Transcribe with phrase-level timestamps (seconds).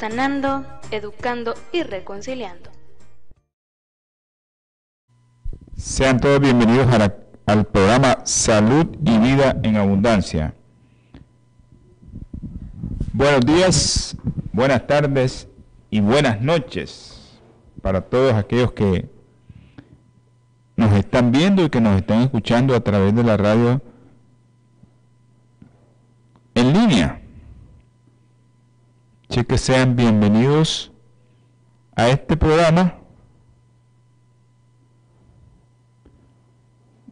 [0.00, 2.70] sanando, educando y reconciliando.
[5.76, 6.86] Sean todos bienvenidos
[7.44, 10.54] al programa Salud y Vida en Abundancia.
[13.12, 14.16] Buenos días,
[14.54, 15.48] buenas tardes
[15.90, 17.38] y buenas noches
[17.82, 19.06] para todos aquellos que
[20.76, 23.82] nos están viendo y que nos están escuchando a través de la radio
[26.54, 27.19] en línea.
[29.30, 30.92] Que sean bienvenidos
[31.94, 32.98] a este programa.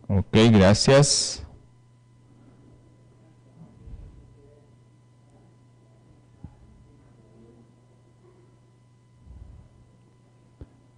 [0.09, 1.47] Ok, gracias.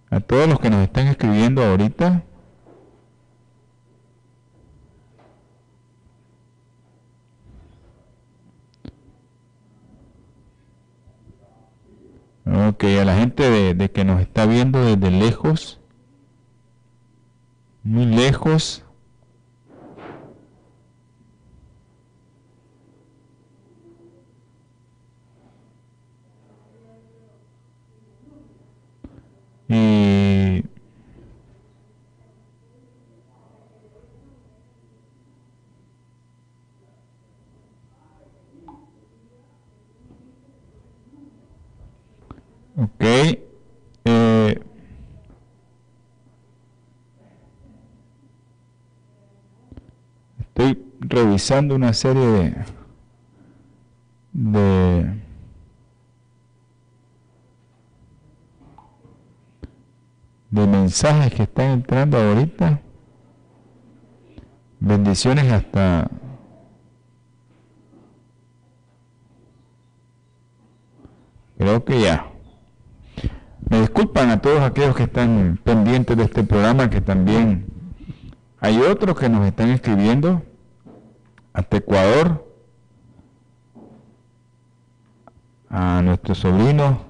[0.09, 2.23] A todos los que nos están escribiendo ahorita.
[12.45, 15.79] Ok, a la gente de, que nos está viendo desde lejos,
[17.83, 18.83] muy lejos.
[29.69, 30.63] Y
[42.77, 43.03] Ok.
[44.05, 44.59] Eh,
[50.39, 50.75] estoy
[51.41, 52.53] revisando una serie
[54.31, 55.21] de
[60.51, 62.79] de mensajes que están entrando ahorita.
[64.79, 66.11] Bendiciones hasta
[71.57, 72.27] creo que ya.
[73.67, 77.65] Me disculpan a todos aquellos que están pendientes de este programa, que también
[78.59, 80.43] hay otros que nos están escribiendo
[81.53, 82.47] hasta Ecuador,
[85.69, 87.05] a nuestro sobrino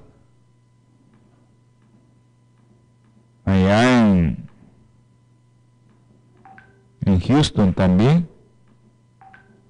[3.46, 4.50] allá en,
[7.06, 8.30] en Houston también.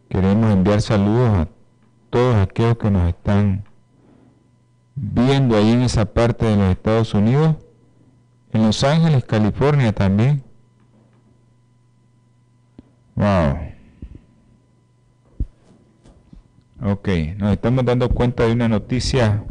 [0.09, 1.47] Queremos enviar saludos a
[2.09, 3.63] todos aquellos que nos están
[4.95, 7.55] viendo ahí en esa parte de los Estados Unidos,
[8.51, 10.43] en Los Ángeles, California también.
[13.15, 13.71] Wow.
[16.83, 19.43] Ok, nos estamos dando cuenta de una noticia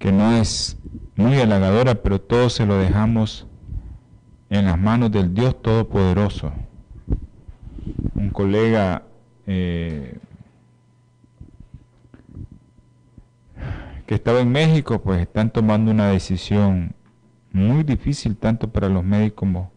[0.00, 0.76] que no es
[1.14, 3.46] muy halagadora, pero todo se lo dejamos
[4.50, 6.52] en las manos del Dios Todopoderoso.
[8.16, 9.04] Un colega
[9.46, 10.18] eh,
[14.04, 16.96] que estaba en México, pues están tomando una decisión
[17.52, 19.72] muy difícil tanto para los médicos como,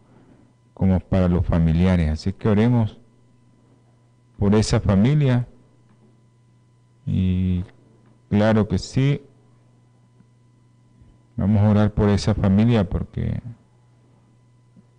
[0.74, 2.10] como para los familiares.
[2.10, 2.98] Así que oremos
[4.40, 5.46] por esa familia
[7.08, 7.64] y
[8.30, 9.22] claro que sí,
[11.38, 13.42] vamos a orar por esa familia porque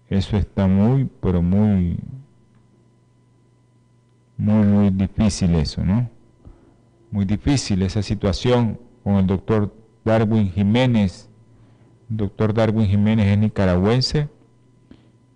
[0.08, 2.00] eso está muy, pero muy,
[4.38, 6.08] muy, muy difícil eso, ¿no?
[7.10, 11.28] Muy difícil esa situación con el doctor Darwin Jiménez.
[12.08, 14.28] El doctor Darwin Jiménez es nicaragüense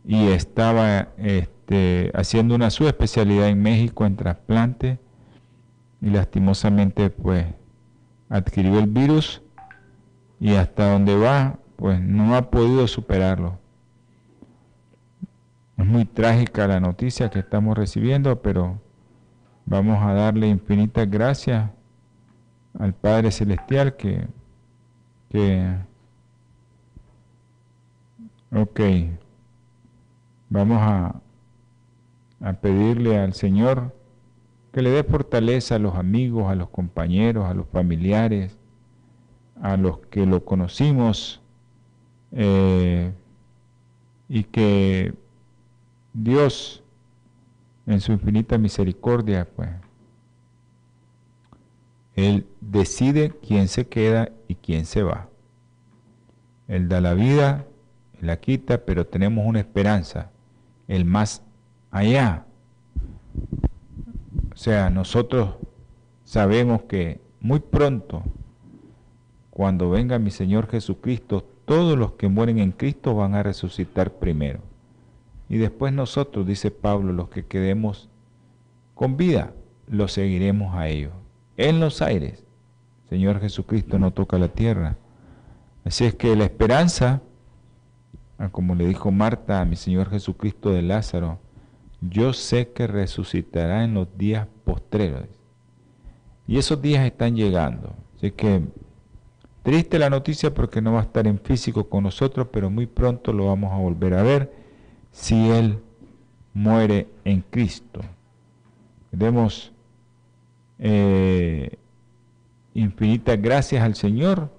[0.07, 4.99] y estaba este, haciendo una subespecialidad en México en trasplante
[6.03, 7.47] y lastimosamente pues
[8.29, 9.41] adquirió el virus
[10.41, 13.59] y hasta donde va pues no ha podido superarlo.
[15.79, 18.81] Es muy trágica la noticia que estamos recibiendo, pero
[19.65, 21.71] vamos a darle infinitas gracias
[22.79, 24.27] al Padre Celestial que,
[25.29, 25.77] que
[28.53, 28.81] ok,
[30.51, 31.21] vamos a,
[32.41, 34.02] a pedirle al Señor
[34.73, 38.57] que le dé fortaleza a los amigos, a los compañeros, a los familiares,
[39.61, 41.41] a los que lo conocimos
[42.33, 43.13] eh,
[44.29, 45.15] y que
[46.15, 46.83] Dios
[47.87, 49.71] en su infinita misericordia pues
[52.15, 55.29] Él decide quién se queda y quién se va.
[56.69, 57.67] Él da la vida,
[58.21, 60.31] la quita, pero tenemos una esperanza,
[60.89, 61.43] el más
[61.91, 62.47] allá.
[64.63, 65.57] Sea, nosotros
[66.23, 68.23] sabemos que muy pronto,
[69.51, 74.61] cuando venga mi Señor Jesucristo, todos los que mueren en Cristo van a resucitar primero.
[75.49, 78.09] Y después nosotros, dice Pablo, los que quedemos
[78.95, 79.53] con vida,
[79.89, 81.13] los seguiremos a ellos.
[81.57, 82.45] En los aires,
[83.09, 84.97] Señor Jesucristo no toca la tierra.
[85.85, 87.21] Así es que la esperanza,
[88.39, 91.41] ah, como le dijo Marta a mi Señor Jesucristo de Lázaro,
[92.03, 95.29] yo sé que resucitará en los días postreros.
[96.47, 97.95] Y esos días están llegando.
[98.17, 98.63] Así que
[99.63, 103.33] triste la noticia porque no va a estar en físico con nosotros, pero muy pronto
[103.33, 104.53] lo vamos a volver a ver
[105.11, 105.79] si Él
[106.55, 108.01] muere en Cristo.
[109.11, 109.73] Demos
[110.79, 111.79] eh,
[112.75, 114.51] infinitas gracias al Señor,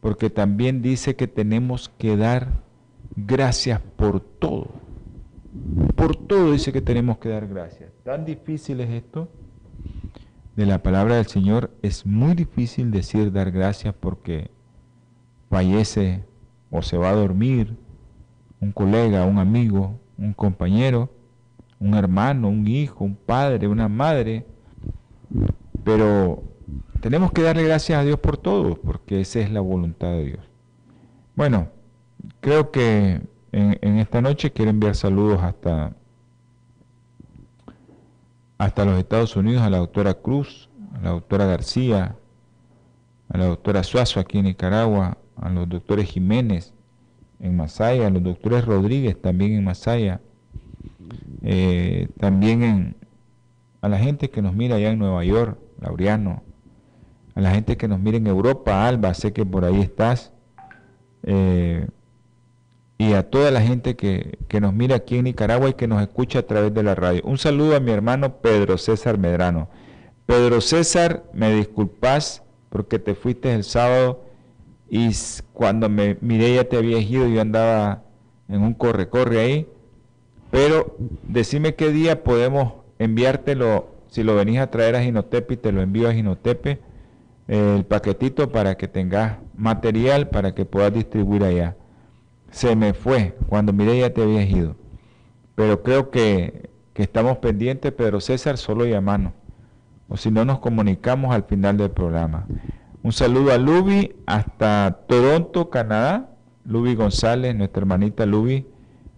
[0.00, 2.62] porque también dice que tenemos que dar
[3.16, 4.83] gracias por todo.
[5.94, 7.92] Por todo dice que tenemos que dar gracias.
[8.02, 9.28] ¿Tan difícil es esto?
[10.56, 14.50] De la palabra del Señor es muy difícil decir dar gracias porque
[15.50, 16.24] fallece
[16.70, 17.76] o se va a dormir
[18.60, 21.10] un colega, un amigo, un compañero,
[21.78, 24.46] un hermano, un hijo, un padre, una madre.
[25.84, 26.42] Pero
[27.00, 30.40] tenemos que darle gracias a Dios por todo, porque esa es la voluntad de Dios.
[31.36, 31.68] Bueno,
[32.40, 33.20] creo que
[33.54, 35.92] en, esta noche quiero enviar saludos hasta,
[38.58, 42.16] hasta los Estados Unidos a la doctora Cruz, a la doctora García,
[43.28, 46.74] a la doctora Suazo aquí en Nicaragua, a los doctores Jiménez,
[47.38, 50.20] en Masaya, los doctores Rodríguez también en Masaya,
[51.42, 52.96] eh, también en,
[53.80, 56.42] a la gente que nos mira allá en Nueva York, Laureano,
[57.36, 60.32] a la gente que nos mira en Europa, Alba, sé que por ahí estás,
[61.22, 61.86] eh,
[62.96, 66.00] y a toda la gente que, que, nos mira aquí en Nicaragua y que nos
[66.00, 67.22] escucha a través de la radio.
[67.24, 69.68] Un saludo a mi hermano Pedro César Medrano.
[70.26, 74.24] Pedro César, me disculpas porque te fuiste el sábado
[74.88, 75.10] y
[75.52, 78.04] cuando me miré ya te había ido, yo andaba
[78.48, 79.68] en un corre-corre ahí.
[80.50, 85.72] Pero decime qué día podemos enviártelo, si lo venís a traer a Ginotepe y te
[85.72, 86.78] lo envío a Ginotepe,
[87.48, 91.76] el paquetito para que tengas material para que puedas distribuir allá.
[92.54, 94.76] Se me fue, cuando miré ya te habías ido.
[95.56, 99.32] Pero creo que, que estamos pendientes, Pedro César, solo llamanos.
[100.08, 102.46] O si no, nos comunicamos al final del programa.
[103.02, 106.30] Un saludo a Luby hasta Toronto, Canadá.
[106.64, 108.68] Luby González, nuestra hermanita Luby.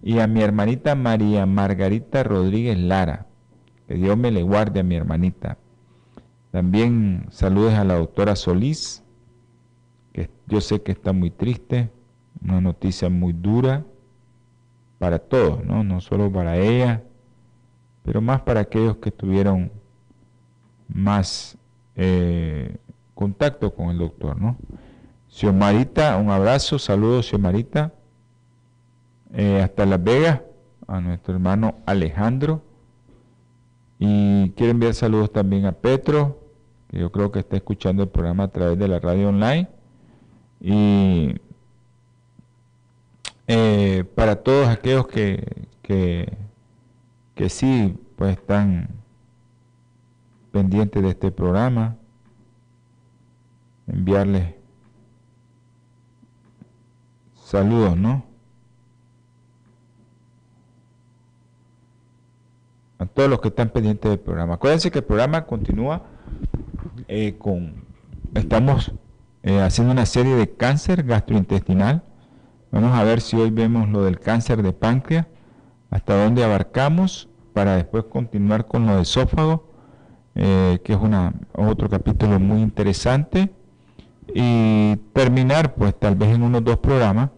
[0.03, 3.27] Y a mi hermanita María Margarita Rodríguez Lara.
[3.87, 5.59] Que Dios me le guarde a mi hermanita.
[6.53, 9.03] También saludos a la doctora Solís,
[10.15, 11.91] que yo sé que está muy triste.
[12.47, 13.85] Una noticia muy dura
[14.99, 15.83] para todos, ¿no?
[15.83, 17.03] No solo para ella,
[18.05, 19.73] pero más para aquellos que tuvieron
[20.89, 21.59] más
[21.97, 22.77] eh,
[23.15, 24.57] contacto con el doctor, ¿no?
[25.29, 27.93] Xiomarita, un abrazo, saludos Xiomarita,
[29.35, 30.41] eh, hasta Las Vegas,
[30.87, 32.63] a nuestro hermano Alejandro,
[33.99, 36.39] y quiero enviar saludos también a Petro,
[36.89, 39.69] que yo creo que está escuchando el programa a través de la radio online,
[40.61, 41.35] y
[43.49, 46.33] eh, para todos aquellos que, que,
[47.35, 48.89] que sí, pues están
[50.53, 51.97] pendientes de este programa,
[53.87, 54.57] enviarles
[57.47, 58.25] saludos, ¿no?
[62.99, 64.55] A todos los que están pendientes del programa.
[64.55, 66.03] Acuérdense que el programa continúa
[67.07, 67.85] eh, con...
[68.35, 68.93] Estamos
[69.43, 72.03] eh, haciendo una serie de cáncer gastrointestinal.
[72.77, 75.25] Vamos a ver si hoy vemos lo del cáncer de páncreas,
[75.89, 79.73] hasta dónde abarcamos, para después continuar con lo de esófago,
[80.35, 80.99] eh, que es
[81.55, 83.49] otro capítulo muy interesante
[84.29, 87.31] y terminar, pues tal vez en unos dos programas,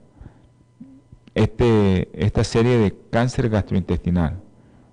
[1.37, 4.40] este, esta serie de cáncer gastrointestinal.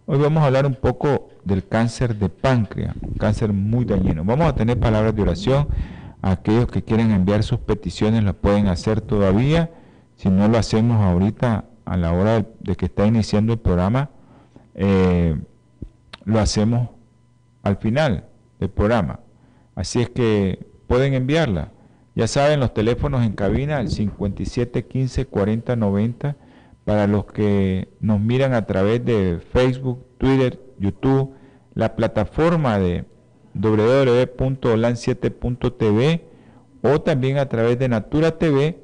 [0.05, 4.23] Hoy vamos a hablar un poco del cáncer de páncreas, un cáncer muy dañino.
[4.23, 5.69] Vamos a tener palabras de oración.
[6.21, 9.71] Aquellos que quieren enviar sus peticiones lo pueden hacer todavía.
[10.15, 14.09] Si no lo hacemos ahorita, a la hora de que está iniciando el programa,
[14.73, 15.35] eh,
[16.23, 16.89] lo hacemos
[17.63, 18.25] al final
[18.59, 19.19] del programa.
[19.75, 21.71] Así es que pueden enviarla.
[22.15, 26.37] Ya saben, los teléfonos en cabina, el 57 15 40 90,
[26.85, 31.33] para los que nos miran a través de Facebook, Twitter, YouTube,
[31.73, 33.05] la plataforma de,
[33.55, 36.21] www.olan7.tv
[36.83, 38.83] o también a través de Natura TV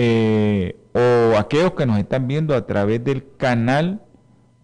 [0.00, 4.00] eh, o aquellos que nos están viendo a través del canal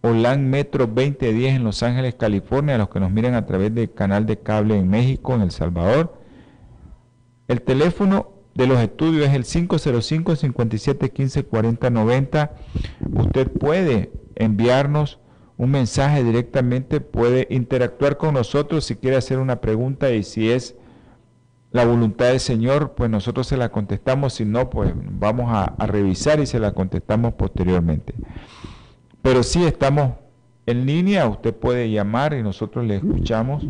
[0.00, 3.92] Olan Metro 2010 en Los Ángeles, California, a los que nos miran a través del
[3.92, 6.20] canal de cable en México, en El Salvador.
[7.48, 12.54] El teléfono de los estudios es el 505 57 15 40 90.
[13.12, 15.18] Usted puede enviarnos
[15.56, 20.76] un mensaje directamente, puede interactuar con nosotros si quiere hacer una pregunta y si es
[21.74, 26.38] la voluntad del Señor, pues nosotros se la contestamos, si no, pues vamos a, revisar
[26.38, 28.14] y se la contestamos posteriormente.
[29.20, 30.12] Pero si estamos
[30.66, 33.64] en línea, usted puede llamar y nosotros le escuchamos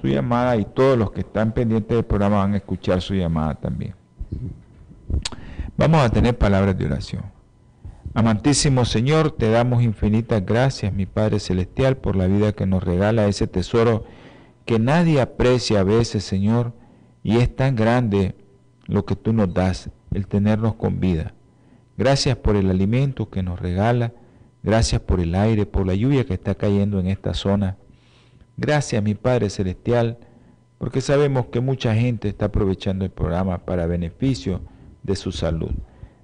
[0.00, 3.54] su llamada y todos los que están pendientes del programa van a escuchar su llamada
[3.54, 3.94] también.
[5.76, 7.22] Vamos a tener palabras de oración.
[8.12, 13.28] Amantísimo Señor, te damos infinitas gracias, mi Padre Celestial, por la vida que nos regala
[13.28, 14.04] ese tesoro
[14.64, 16.72] que nadie aprecia a veces, Señor,
[17.26, 18.36] y es tan grande
[18.86, 21.34] lo que tú nos das, el tenernos con vida.
[21.98, 24.12] Gracias por el alimento que nos regala,
[24.62, 27.78] gracias por el aire, por la lluvia que está cayendo en esta zona.
[28.56, 30.18] Gracias, mi Padre Celestial,
[30.78, 34.60] porque sabemos que mucha gente está aprovechando el programa para beneficio
[35.02, 35.72] de su salud.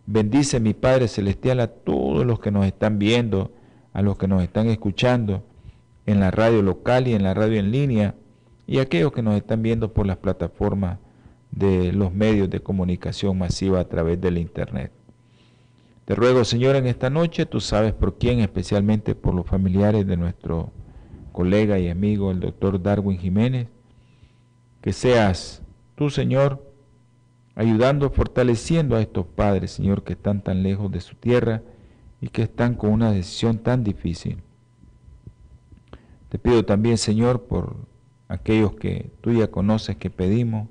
[0.07, 3.51] Bendice, mi Padre Celestial, a todos los que nos están viendo,
[3.93, 5.43] a los que nos están escuchando
[6.07, 8.15] en la radio local y en la radio en línea,
[8.67, 10.99] y aquellos que nos están viendo por las plataformas
[11.51, 14.93] de los medios de comunicación masiva a través del Internet.
[16.05, 20.17] Te ruego, Señor, en esta noche, tú sabes por quién, especialmente por los familiares de
[20.17, 20.73] nuestro
[21.33, 23.69] colega y amigo, el doctor Darwin Jiménez,
[24.81, 25.63] que seas
[25.95, 26.63] tú, Señor,
[27.55, 31.63] ayudando, fortaleciendo a estos padres, Señor, que están tan lejos de su tierra
[32.21, 34.39] y que están con una decisión tan difícil.
[36.29, 37.77] Te pido también, Señor, por
[38.33, 40.67] aquellos que tú ya conoces que pedimos,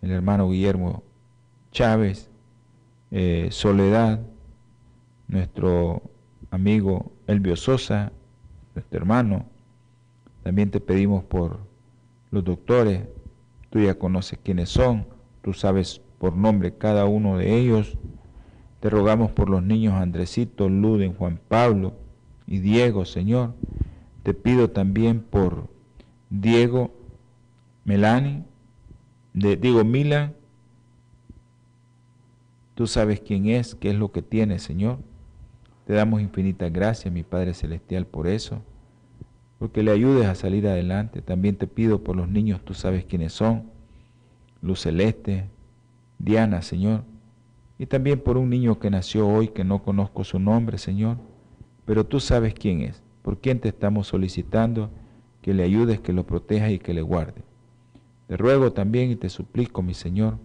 [0.00, 1.02] el hermano Guillermo
[1.70, 2.30] Chávez,
[3.10, 4.20] eh, Soledad,
[5.28, 6.00] nuestro
[6.50, 8.12] amigo Elvio Sosa,
[8.74, 9.44] nuestro hermano.
[10.42, 11.58] También te pedimos por
[12.30, 13.02] los doctores,
[13.68, 15.06] tú ya conoces quiénes son,
[15.42, 17.98] tú sabes por nombre cada uno de ellos.
[18.80, 21.92] Te rogamos por los niños Andresito, Luden, Juan Pablo
[22.46, 23.52] y Diego, Señor.
[24.22, 25.75] Te pido también por
[26.30, 26.90] Diego
[27.84, 28.44] Melani,
[29.32, 30.34] de, digo Milan,
[32.74, 34.98] tú sabes quién es, qué es lo que tiene, Señor.
[35.86, 38.60] Te damos infinitas gracias, mi Padre Celestial, por eso,
[39.58, 41.22] porque le ayudes a salir adelante.
[41.22, 43.70] También te pido por los niños, tú sabes quiénes son,
[44.62, 45.48] Luz Celeste,
[46.18, 47.04] Diana, Señor,
[47.78, 51.18] y también por un niño que nació hoy que no conozco su nombre, Señor,
[51.84, 54.90] pero tú sabes quién es, por quién te estamos solicitando
[55.46, 57.40] que le ayudes, que lo protejas y que le guarde.
[58.26, 60.38] Te ruego también y te suplico, mi Señor,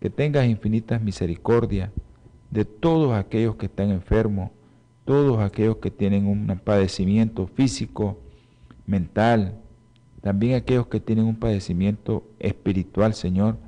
[0.00, 1.90] que tengas infinitas misericordias
[2.50, 4.52] de todos aquellos que están enfermos,
[5.04, 8.18] todos aquellos que tienen un padecimiento físico,
[8.86, 9.56] mental,
[10.22, 13.58] también aquellos que tienen un padecimiento espiritual, Señor,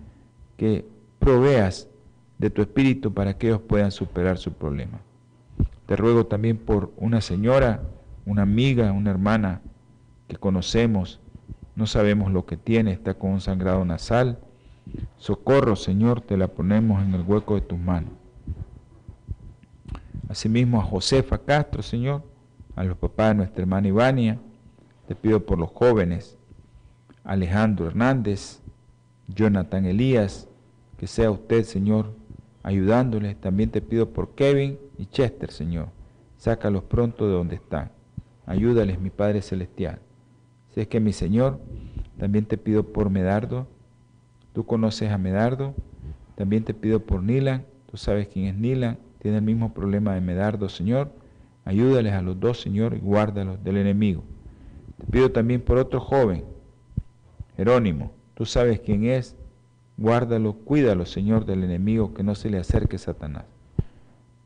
[0.57, 0.87] que
[1.19, 1.89] proveas
[2.39, 4.99] de tu espíritu para que ellos puedan superar su problema.
[5.85, 7.83] Te ruego también por una señora,
[8.25, 9.61] una amiga, una hermana
[10.33, 11.21] que conocemos,
[11.77, 14.39] no sabemos lo que tiene, está con un sangrado nasal.
[15.19, 18.13] Socorro, Señor, te la ponemos en el hueco de tus manos.
[20.31, 22.23] Asimismo a Josefa Castro, Señor,
[22.77, 24.39] a los papás de nuestra hermana Ivania,
[25.07, 26.39] te pido por los jóvenes,
[27.25, 28.63] Alejandro Hernández,
[29.29, 30.49] Jonathan Elías,
[30.97, 32.11] que sea usted, Señor,
[32.63, 33.39] ayudándoles.
[33.39, 35.89] También te pido por Kevin y Chester, Señor.
[36.39, 37.91] Sácalos pronto de donde están.
[38.47, 40.01] Ayúdales, mi Padre Celestial.
[40.75, 41.59] Si es que mi Señor,
[42.19, 43.67] también te pido por Medardo,
[44.53, 45.75] tú conoces a Medardo,
[46.35, 50.21] también te pido por Nilan, tú sabes quién es Nilan, tiene el mismo problema de
[50.21, 51.13] Medardo, Señor,
[51.65, 54.25] ayúdales a los dos, Señor, y guárdalos del enemigo.
[54.99, 56.45] Te pido también por otro joven,
[57.57, 59.37] Jerónimo, tú sabes quién es,
[59.99, 63.45] guárdalo, cuídalo, Señor, del enemigo, que no se le acerque Satanás.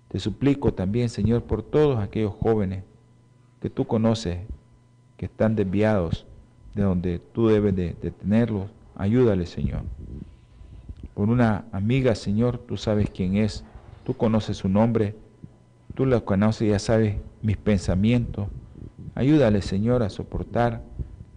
[0.09, 2.85] Te suplico también, Señor, por todos aquellos jóvenes
[3.61, 4.40] que tú conoces,
[5.16, 6.26] que están desviados
[6.75, 9.82] de donde tú debes de, tenerlos, ayúdale, Señor.
[11.14, 13.64] Por una amiga, Señor, tú sabes quién es,
[14.04, 15.16] tú conoces su nombre,
[15.94, 18.49] tú la conoces ya sabes mis pensamientos.
[19.14, 20.82] Ayúdale, Señor, a soportar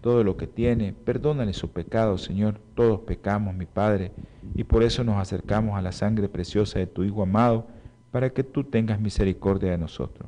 [0.01, 0.91] todo lo que tiene.
[0.91, 2.59] Perdónale su pecado, Señor.
[2.75, 4.11] Todos pecamos, mi Padre,
[4.55, 7.67] y por eso nos acercamos a la sangre preciosa de tu Hijo amado,
[8.11, 10.27] para que tú tengas misericordia de nosotros.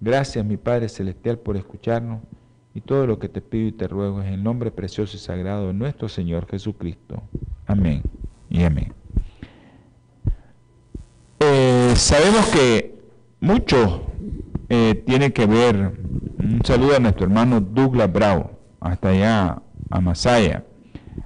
[0.00, 2.20] Gracias, mi Padre Celestial, por escucharnos
[2.76, 5.18] Y todo lo que te pido y te ruego es en el nombre precioso y
[5.18, 7.22] sagrado de nuestro Señor Jesucristo.
[7.66, 8.02] Amén
[8.50, 8.92] y amén.
[11.40, 12.94] Eh, sabemos que
[13.40, 14.02] mucho
[14.68, 15.98] eh, tiene que ver,
[16.38, 20.62] un saludo a nuestro hermano Douglas Bravo, hasta allá a Masaya,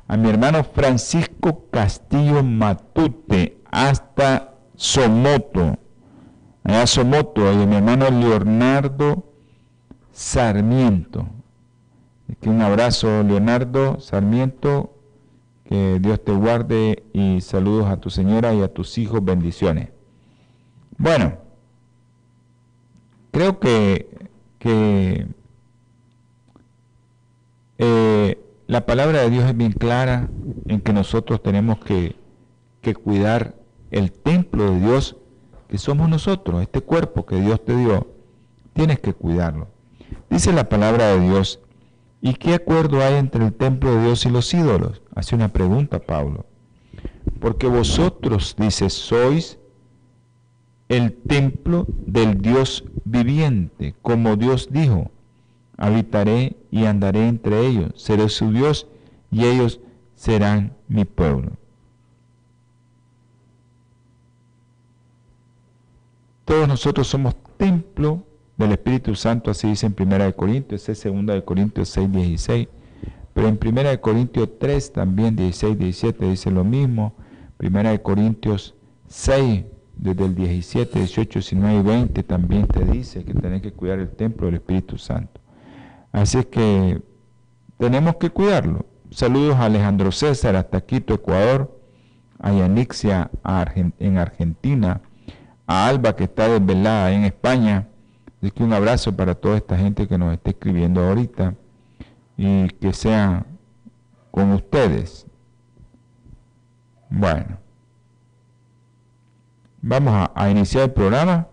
[0.07, 5.77] a mi hermano Francisco Castillo Matute, hasta Somoto,
[6.63, 9.25] allá Somoto, y a mi hermano Leonardo
[10.13, 11.40] Sarmiento.
[12.47, 14.95] Un abrazo, Leonardo Sarmiento,
[15.65, 19.91] que Dios te guarde y saludos a tu señora y a tus hijos, bendiciones.
[20.99, 21.39] Bueno,
[23.31, 24.09] creo que,
[27.79, 30.29] eh, la palabra de Dios es bien clara
[30.67, 32.17] en que nosotros tenemos que,
[32.83, 33.55] que cuidar
[33.91, 35.17] el templo de Dios
[35.69, 38.09] que somos nosotros, este cuerpo que Dios te dio,
[38.73, 39.69] tienes que cuidarlo.
[40.29, 41.61] Dice la palabra de Dios,
[42.21, 45.03] ¿y qué acuerdo hay entre el templo de Dios y los ídolos?
[45.15, 46.47] Hace una pregunta Pablo.
[47.41, 49.59] Porque vosotros, dice, sois
[50.89, 55.11] el templo del Dios viviente, como Dios dijo,
[55.77, 58.87] habitaré y andaré entre ellos, seré su Dios
[59.31, 59.81] y ellos
[60.17, 61.53] serán mi pueblo.
[66.45, 68.25] Todos nosotros somos templo
[68.65, 72.69] del Espíritu Santo, así dice en 1 Corintios, es 2 Corintios 6, 16.
[73.33, 77.15] Pero en 1 Corintios 3, también 16, 17, dice lo mismo.
[77.59, 78.75] 1 Corintios
[79.09, 79.65] 6,
[79.97, 84.11] desde el 17, 18, 19 y 20, también te dice que tenés que cuidar el
[84.11, 85.41] templo del Espíritu Santo.
[86.13, 87.03] Así es que
[87.79, 88.87] tenemos que cuidarlo.
[89.11, 91.81] Saludos a Alejandro César hasta Quito, Ecuador,
[92.39, 93.31] a Yanixia
[93.99, 95.03] en Argentina,
[95.67, 97.89] a Alba que está desvelada en España.
[98.41, 101.55] Así que un abrazo para toda esta gente que nos está escribiendo ahorita
[102.39, 103.45] y que sea
[104.31, 105.27] con ustedes.
[107.11, 107.59] Bueno,
[109.83, 111.49] vamos a, iniciar el programa.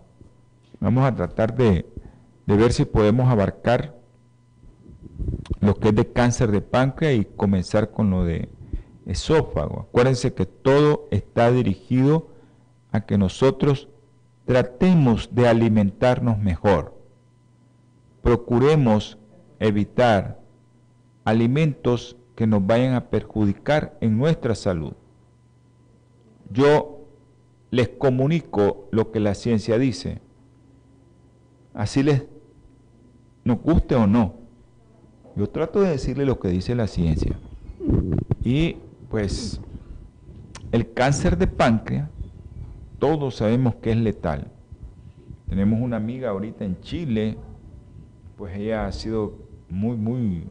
[0.80, 1.84] Vamos a tratar de,
[2.46, 3.94] de ver si podemos abarcar
[5.60, 8.48] lo que es de cáncer de páncreas y comenzar con lo de
[9.04, 9.88] esófago.
[9.88, 12.28] Acuérdense que todo está dirigido
[12.92, 13.88] a que nosotros
[14.48, 16.98] tratemos de alimentarnos mejor.
[18.22, 19.18] Procuremos
[19.58, 20.40] evitar
[21.22, 24.94] alimentos que nos vayan a perjudicar en nuestra salud.
[26.50, 27.04] Yo
[27.70, 30.22] les comunico lo que la ciencia dice.
[31.74, 32.24] Así les
[33.44, 34.36] nos guste o no.
[35.36, 37.38] Yo trato de decirle lo que dice la ciencia.
[38.42, 38.78] Y
[39.10, 39.60] pues
[40.72, 42.08] el cáncer de páncreas
[42.98, 44.48] todos sabemos que es letal.
[45.48, 47.38] Tenemos una amiga ahorita en Chile,
[48.36, 50.44] pues ella ha sido muy, muy,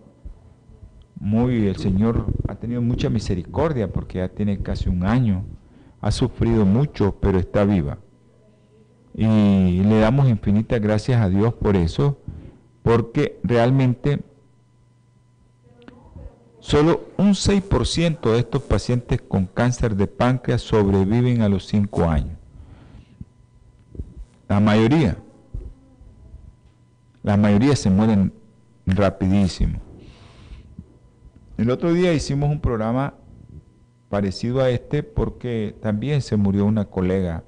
[1.19, 5.43] muy, el Señor ha tenido mucha misericordia porque ya tiene casi un año,
[6.01, 7.99] ha sufrido mucho, pero está viva.
[9.13, 12.17] Y le damos infinitas gracias a Dios por eso,
[12.83, 14.19] porque realmente
[16.67, 22.36] Solo un 6% de estos pacientes con cáncer de páncreas sobreviven a los 5 años.
[24.47, 25.17] La mayoría,
[27.23, 28.33] la mayoría se mueren
[28.85, 29.79] rapidísimo.
[31.57, 33.15] El otro día hicimos un programa
[34.09, 37.43] parecido a este porque también se murió una colega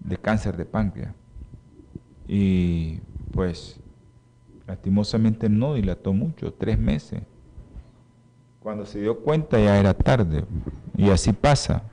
[0.00, 1.14] de cáncer de páncreas.
[2.28, 3.00] Y
[3.32, 3.80] pues
[4.66, 7.22] lastimosamente no dilató mucho, tres meses.
[8.60, 10.44] Cuando se dio cuenta ya era tarde
[10.96, 11.84] y así pasa.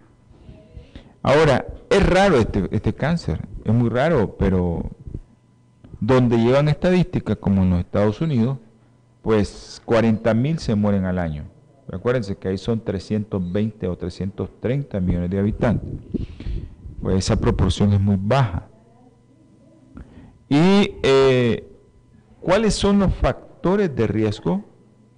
[1.23, 4.84] Ahora, es raro este, este cáncer, es muy raro, pero
[5.99, 8.58] donde llevan estadísticas como en los Estados Unidos,
[9.21, 11.43] pues 40 mil se mueren al año.
[11.91, 15.89] Acuérdense que ahí son 320 o 330 millones de habitantes.
[17.01, 18.67] Pues esa proporción es muy baja.
[20.49, 21.67] ¿Y eh,
[22.41, 24.63] cuáles son los factores de riesgo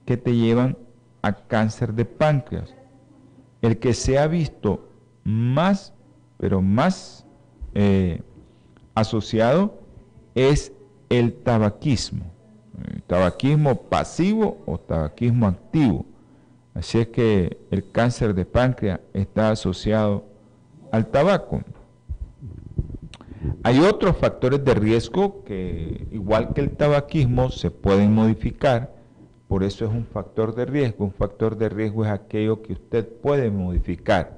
[0.06, 0.76] que te llevan
[1.22, 2.74] a cáncer de páncreas.
[3.62, 4.90] El que se ha visto
[5.24, 5.94] más,
[6.38, 7.26] pero más
[7.74, 8.24] eh,
[9.00, 9.80] asociado
[10.36, 10.72] es
[11.10, 12.26] el tabaquismo.
[13.08, 16.06] tabaquismo pasivo o tabaquismo activo.
[16.74, 20.24] Así es que el cáncer de páncreas está asociado
[20.92, 21.62] al tabaco.
[23.64, 29.00] Hay otros factores de riesgo que, igual que el tabaquismo, se pueden modificar
[29.50, 31.06] por eso es un factor de riesgo.
[31.06, 34.38] Un factor de riesgo es aquello que usted puede modificar.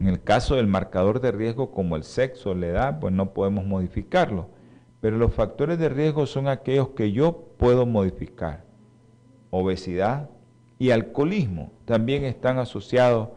[0.00, 3.64] En el caso del marcador de riesgo como el sexo, la edad, pues no podemos
[3.64, 4.50] modificarlo.
[5.00, 8.64] pero los factores de riesgo son aquellos que yo puedo modificar.
[9.50, 10.28] Obesidad
[10.78, 13.28] y alcoholismo también están asociados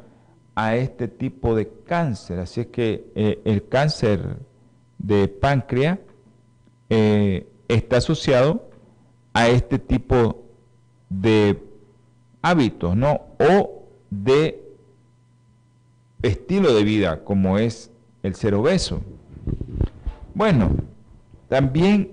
[0.56, 2.40] a este tipo de cáncer.
[2.40, 4.38] Así es que eh, el cáncer
[4.98, 6.00] de páncreas
[6.90, 8.70] eh, está asociado
[9.34, 10.44] a este tipo
[11.10, 11.62] de
[12.42, 13.22] hábitos, ¿no?
[13.40, 14.61] O de
[16.22, 17.92] estilo de vida, como es
[18.24, 19.02] el ser obeso.
[20.34, 20.72] Bueno,
[21.50, 22.12] también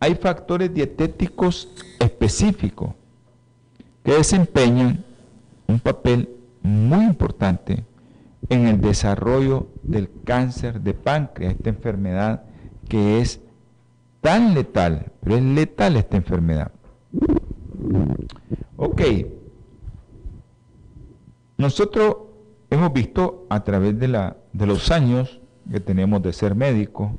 [0.00, 1.68] hay factores dietéticos
[2.00, 2.90] específicos
[4.04, 5.04] que desempeñan
[5.66, 6.28] un papel
[6.62, 7.84] muy importante
[8.48, 12.44] en el desarrollo del cáncer de páncreas, esta enfermedad
[12.88, 13.40] que es
[14.20, 16.72] tan letal, pero es letal esta enfermedad.
[18.76, 19.02] Ok,
[21.56, 22.16] nosotros
[22.70, 27.16] hemos visto a través de, la, de los años que tenemos de ser médico,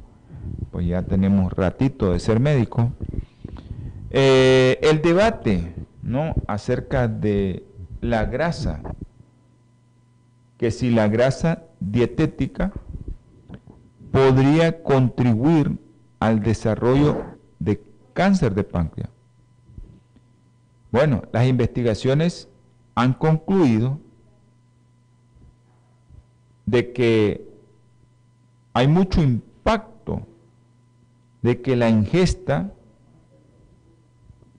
[0.72, 2.92] pues ya tenemos ratito de ser médico,
[4.12, 6.34] eh, el debate ¿no?
[6.48, 7.64] acerca de
[8.02, 8.82] la grasa,
[10.58, 12.72] que si la grasa dietética
[14.12, 15.78] podría contribuir
[16.20, 17.24] al desarrollo
[17.60, 17.82] de
[18.14, 19.10] cáncer de páncreas.
[20.92, 22.50] Bueno, las investigaciones
[22.96, 24.00] han concluido
[26.70, 27.50] de que
[28.74, 30.22] hay mucho impacto
[31.42, 32.72] de que la ingesta,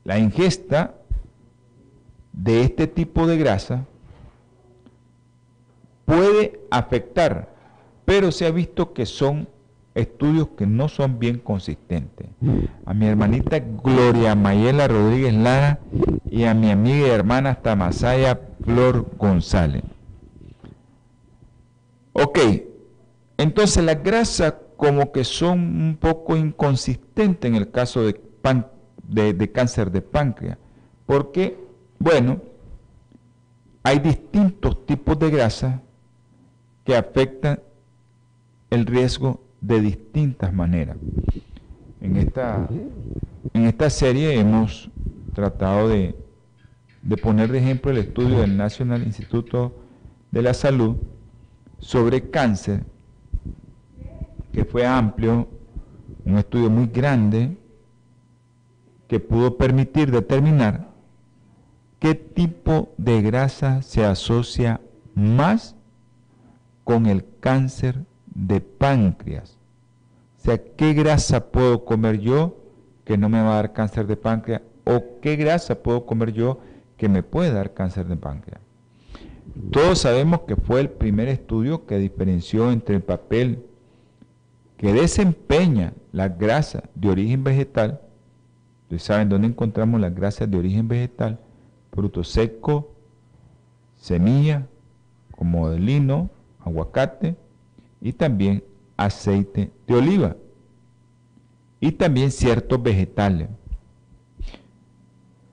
[0.04, 0.94] la ingesta
[2.32, 3.84] de este tipo de grasa
[6.04, 7.48] puede afectar,
[8.04, 9.46] pero se ha visto que son
[9.94, 12.28] estudios que no son bien consistentes.
[12.86, 15.78] A mi hermanita Gloria Mayela Rodríguez Lara
[16.28, 19.82] y a mi amiga y hermana Tamasaya Flor González.
[22.12, 22.38] Ok,
[23.36, 29.90] entonces las grasas como que son un poco inconsistentes en el caso de, de cáncer
[29.90, 30.58] de páncreas,
[31.06, 31.56] porque,
[31.98, 32.40] bueno,
[33.82, 35.82] hay distintos tipos de grasa
[36.84, 37.60] que afectan
[38.70, 40.96] el riesgo de distintas maneras.
[42.00, 42.68] En esta,
[43.52, 44.90] en esta serie hemos
[45.34, 46.14] tratado de,
[47.02, 49.74] de poner de ejemplo el estudio del National Instituto
[50.30, 50.96] de la Salud
[51.80, 52.84] sobre cáncer,
[54.52, 55.48] que fue amplio,
[56.24, 57.56] un estudio muy grande,
[59.08, 60.88] que pudo permitir determinar
[61.98, 64.80] qué tipo de grasa se asocia
[65.14, 65.74] más
[66.84, 69.58] con el cáncer de páncreas.
[70.38, 72.56] O sea, ¿qué grasa puedo comer yo
[73.04, 74.62] que no me va a dar cáncer de páncreas?
[74.84, 76.60] ¿O qué grasa puedo comer yo
[76.96, 78.60] que me puede dar cáncer de páncreas?
[79.70, 83.64] Todos sabemos que fue el primer estudio que diferenció entre el papel
[84.76, 88.00] que desempeña la grasa de origen vegetal.
[88.84, 91.38] Ustedes saben dónde encontramos las grasas de origen vegetal,
[91.92, 92.94] fruto seco,
[93.96, 94.66] semilla,
[95.36, 97.36] como de lino, aguacate,
[98.00, 98.64] y también
[98.96, 100.36] aceite de oliva
[101.80, 103.48] y también ciertos vegetales.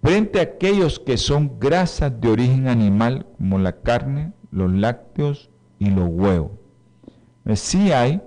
[0.08, 5.90] Frente a aquellos que son grasas de origen animal como la carne, los lácteos y
[5.90, 6.52] los huevos.
[7.56, 8.22] Sí hay,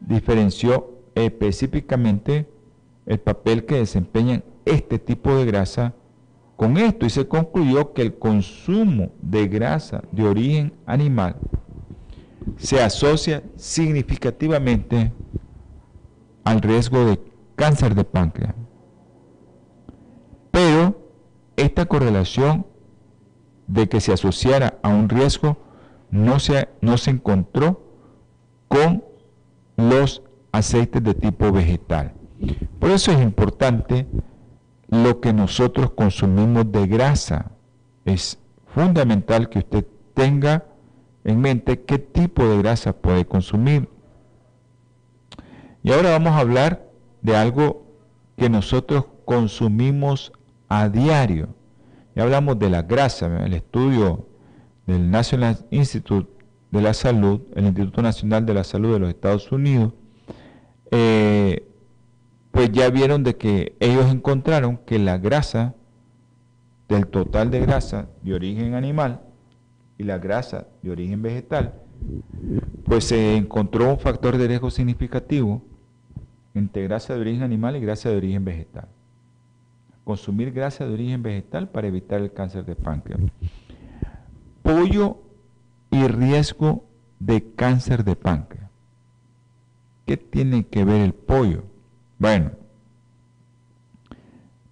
[0.00, 2.48] diferenció específicamente
[3.06, 5.94] el papel que desempeñan este tipo de grasa
[6.56, 11.36] con esto y se concluyó que el consumo de grasa de origen animal
[12.56, 15.12] se asocia significativamente
[16.42, 17.20] al riesgo de
[17.54, 18.56] cáncer de páncreas.
[20.52, 21.08] Pero
[21.56, 22.66] esta correlación
[23.66, 25.56] de que se asociara a un riesgo
[26.10, 27.82] no se, no se encontró
[28.68, 29.02] con
[29.76, 32.12] los aceites de tipo vegetal.
[32.78, 34.06] Por eso es importante
[34.88, 37.52] lo que nosotros consumimos de grasa.
[38.04, 40.66] Es fundamental que usted tenga
[41.24, 43.88] en mente qué tipo de grasa puede consumir.
[45.82, 46.90] Y ahora vamos a hablar
[47.22, 47.86] de algo
[48.36, 50.32] que nosotros consumimos
[50.74, 51.48] a diario.
[52.14, 54.26] Ya hablamos de la grasa, el estudio
[54.86, 56.30] del National Institute
[56.70, 59.92] de la Salud, el Instituto Nacional de la Salud de los Estados Unidos,
[60.90, 61.68] eh,
[62.52, 65.74] pues ya vieron de que ellos encontraron que la grasa,
[66.88, 69.20] del total de grasa de origen animal,
[69.98, 71.74] y la grasa de origen vegetal,
[72.84, 75.62] pues se encontró un factor de riesgo significativo
[76.54, 78.88] entre grasa de origen animal y grasa de origen vegetal.
[80.04, 83.20] Consumir grasa de origen vegetal para evitar el cáncer de páncreas.
[84.62, 85.18] Pollo
[85.90, 86.84] y riesgo
[87.18, 88.70] de cáncer de páncreas.
[90.06, 91.62] ¿Qué tiene que ver el pollo?
[92.18, 92.52] Bueno,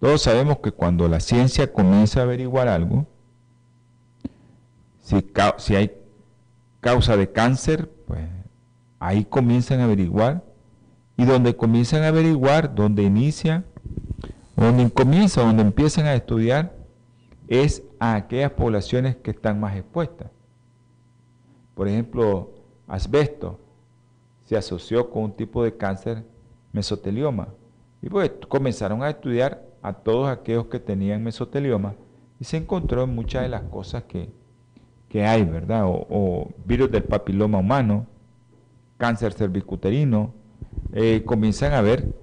[0.00, 3.06] todos sabemos que cuando la ciencia comienza a averiguar algo,
[5.58, 5.92] si, hay
[6.80, 8.22] causa de cáncer, pues
[8.98, 10.44] ahí comienzan a averiguar.
[11.16, 13.64] Y donde comienzan a averiguar, donde inicia,
[14.60, 16.74] donde comienza, donde empiezan a estudiar,
[17.48, 20.30] es a aquellas poblaciones que están más expuestas.
[21.74, 22.50] Por ejemplo,
[22.86, 23.58] asbesto
[24.44, 26.24] se asoció con un tipo de cáncer
[26.72, 27.48] mesotelioma.
[28.02, 31.94] Y pues comenzaron a estudiar a todos aquellos que tenían mesotelioma
[32.38, 34.30] y se encontró en muchas de las cosas que,
[35.24, 35.84] hay, ¿verdad?
[35.86, 38.06] O, virus del papiloma humano,
[38.98, 40.34] cáncer cervicuterino,
[40.92, 42.14] eh, comienzan a ver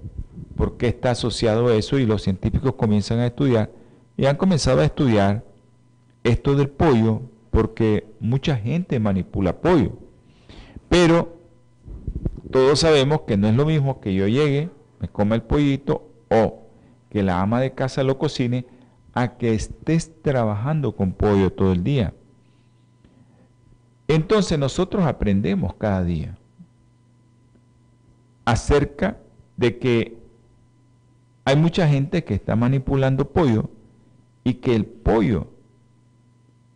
[0.58, 3.70] por qué está asociado eso y los científicos comienzan a estudiar
[4.16, 5.44] y han comenzado a estudiar
[6.24, 9.92] esto del pollo porque mucha gente manipula pollo.
[10.88, 11.38] Pero
[12.50, 14.68] todos sabemos que no es lo mismo que yo llegue,
[14.98, 16.64] me coma el pollito o
[17.08, 18.66] que la ama de casa lo cocine
[19.14, 22.14] a que estés trabajando con pollo todo el día.
[24.08, 26.36] Entonces nosotros aprendemos cada día
[28.44, 29.18] acerca
[29.56, 30.17] de que
[31.48, 33.70] hay mucha gente que está manipulando pollo
[34.44, 35.48] y que el pollo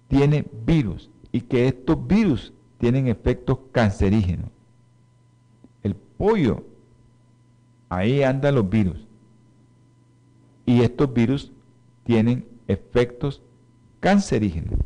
[0.08, 4.52] tiene virus y que estos virus tienen efectos cancerígenos
[6.22, 6.62] pollo,
[7.88, 9.08] ahí andan los virus.
[10.64, 11.50] Y estos virus
[12.04, 13.42] tienen efectos
[13.98, 14.78] cancerígenos.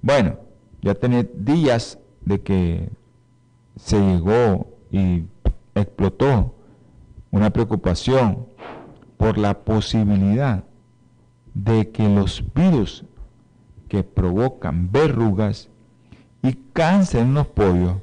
[0.00, 0.36] Bueno,
[0.80, 2.88] ya tenía días de que
[3.74, 5.24] se llegó y
[5.74, 6.54] explotó
[7.30, 8.46] una preocupación
[9.16, 10.64] por la posibilidad
[11.54, 13.04] de que los virus
[13.88, 15.68] que provocan verrugas
[16.42, 17.96] y cáncer en los pollos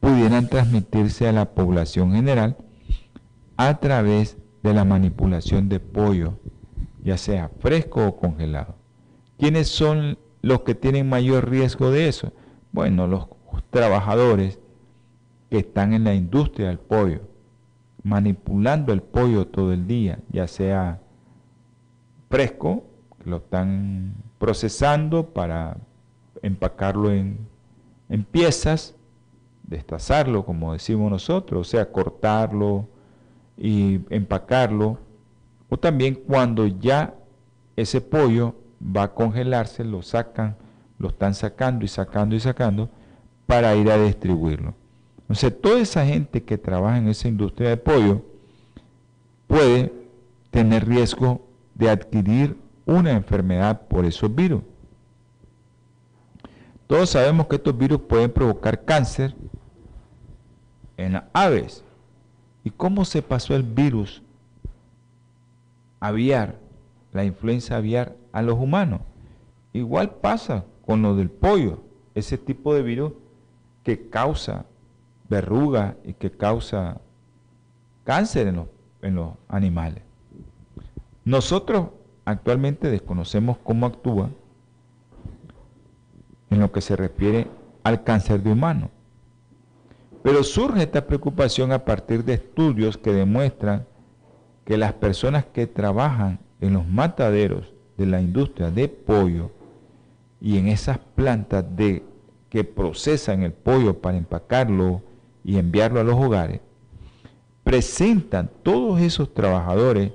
[0.00, 2.56] pudieran transmitirse a la población general
[3.56, 6.34] a través de la manipulación de pollo,
[7.04, 8.74] ya sea fresco o congelado.
[9.38, 12.32] ¿Quiénes son los que tienen mayor riesgo de eso?
[12.72, 13.26] Bueno, los
[13.70, 14.58] trabajadores
[15.50, 17.20] que están en la industria del pollo,
[18.02, 21.00] manipulando el pollo todo el día, ya sea
[22.28, 22.84] fresco,
[23.22, 25.76] que lo están procesando para
[26.42, 27.38] empacarlo en,
[28.08, 28.94] en piezas,
[29.62, 32.88] destazarlo, como decimos nosotros, o sea, cortarlo
[33.56, 34.98] y empacarlo,
[35.68, 37.14] o también cuando ya
[37.76, 40.56] ese pollo va a congelarse, lo sacan,
[40.98, 42.90] lo están sacando y sacando y sacando
[43.46, 44.74] para ir a distribuirlo.
[45.32, 48.20] Entonces, toda esa gente que trabaja en esa industria de pollo
[49.46, 49.90] puede
[50.50, 51.40] tener riesgo
[51.74, 54.60] de adquirir una enfermedad por esos virus.
[56.86, 59.34] Todos sabemos que estos virus pueden provocar cáncer
[60.98, 61.82] en las aves.
[62.62, 64.20] ¿Y cómo se pasó el virus
[65.98, 66.58] aviar,
[67.14, 69.00] la influenza aviar a los humanos?
[69.72, 71.80] Igual pasa con lo del pollo,
[72.14, 73.14] ese tipo de virus
[73.82, 74.66] que causa
[75.32, 77.00] verruga y que causa
[78.04, 78.66] cáncer en los,
[79.00, 80.02] en los animales.
[81.24, 81.88] Nosotros
[82.26, 84.28] actualmente desconocemos cómo actúa
[86.50, 87.48] en lo que se refiere
[87.82, 88.90] al cáncer de humano.
[90.22, 93.86] Pero surge esta preocupación a partir de estudios que demuestran
[94.66, 99.50] que las personas que trabajan en los mataderos de la industria de pollo
[100.42, 102.04] y en esas plantas de,
[102.50, 105.00] que procesan el pollo para empacarlo
[105.44, 106.60] y enviarlo a los hogares,
[107.64, 110.12] presentan todos esos trabajadores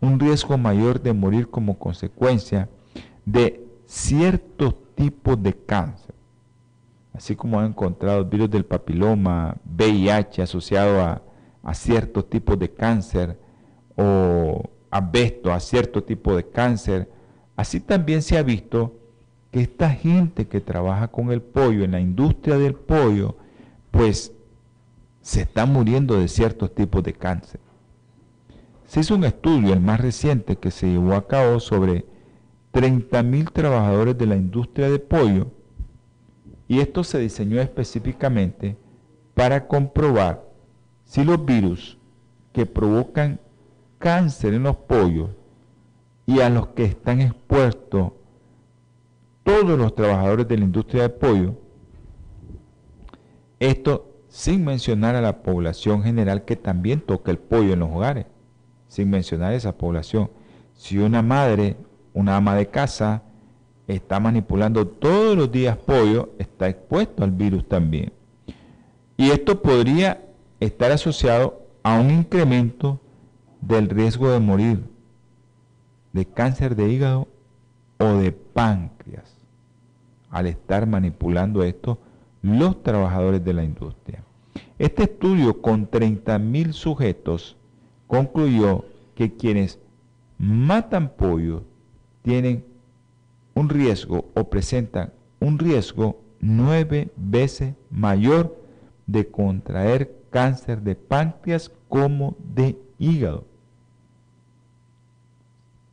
[0.00, 2.68] un riesgo mayor de morir como consecuencia
[3.24, 6.14] de ciertos tipos de cáncer.
[7.12, 11.22] Así como han encontrado virus del papiloma, VIH asociado a,
[11.74, 13.38] ciertos tipos de cáncer
[13.94, 17.10] o asbesto a cierto tipo de cáncer,
[17.56, 18.96] así también se ha visto
[19.50, 23.36] que esta gente que trabaja con el pollo, en la industria del pollo,
[23.90, 24.32] pues
[25.28, 27.60] se está muriendo de ciertos tipos de cáncer.
[28.86, 32.06] Se hizo un estudio, el más reciente, que se llevó a cabo sobre
[32.72, 35.48] 30.000 trabajadores de la industria de pollo
[36.66, 38.78] y esto se diseñó específicamente
[39.34, 40.48] para comprobar
[41.04, 41.98] si los virus
[42.54, 43.38] que provocan
[43.98, 45.28] cáncer en los pollos
[46.24, 48.12] y a los que están expuestos
[49.42, 51.54] todos los trabajadores de la industria de pollo,
[53.60, 58.26] esto sin mencionar a la población general que también toca el pollo en los hogares,
[58.88, 60.30] sin mencionar esa población.
[60.74, 61.76] Si una madre,
[62.12, 63.22] una ama de casa,
[63.86, 68.12] está manipulando todos los días pollo, está expuesto al virus también.
[69.16, 70.22] Y esto podría
[70.60, 73.00] estar asociado a un incremento
[73.60, 74.98] del riesgo de morir
[76.12, 77.28] de cáncer de hígado
[77.98, 79.36] o de páncreas
[80.30, 81.98] al estar manipulando esto
[82.42, 84.22] los trabajadores de la industria.
[84.78, 87.56] Este estudio con 30.000 sujetos
[88.06, 89.78] concluyó que quienes
[90.38, 91.64] matan pollo
[92.22, 92.64] tienen
[93.54, 98.56] un riesgo o presentan un riesgo nueve veces mayor
[99.06, 103.44] de contraer cáncer de páncreas como de hígado.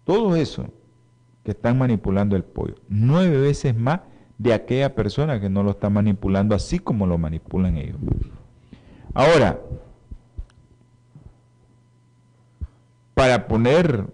[0.03, 0.67] Todo eso
[1.43, 4.01] que están manipulando el pollo, nueve veces más
[4.37, 7.97] de aquella persona que no lo está manipulando así como lo manipulan ellos.
[9.13, 9.59] Ahora,
[13.13, 14.07] para poner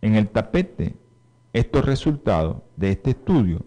[0.00, 0.94] en el tapete
[1.52, 3.62] estos resultados de este estudio,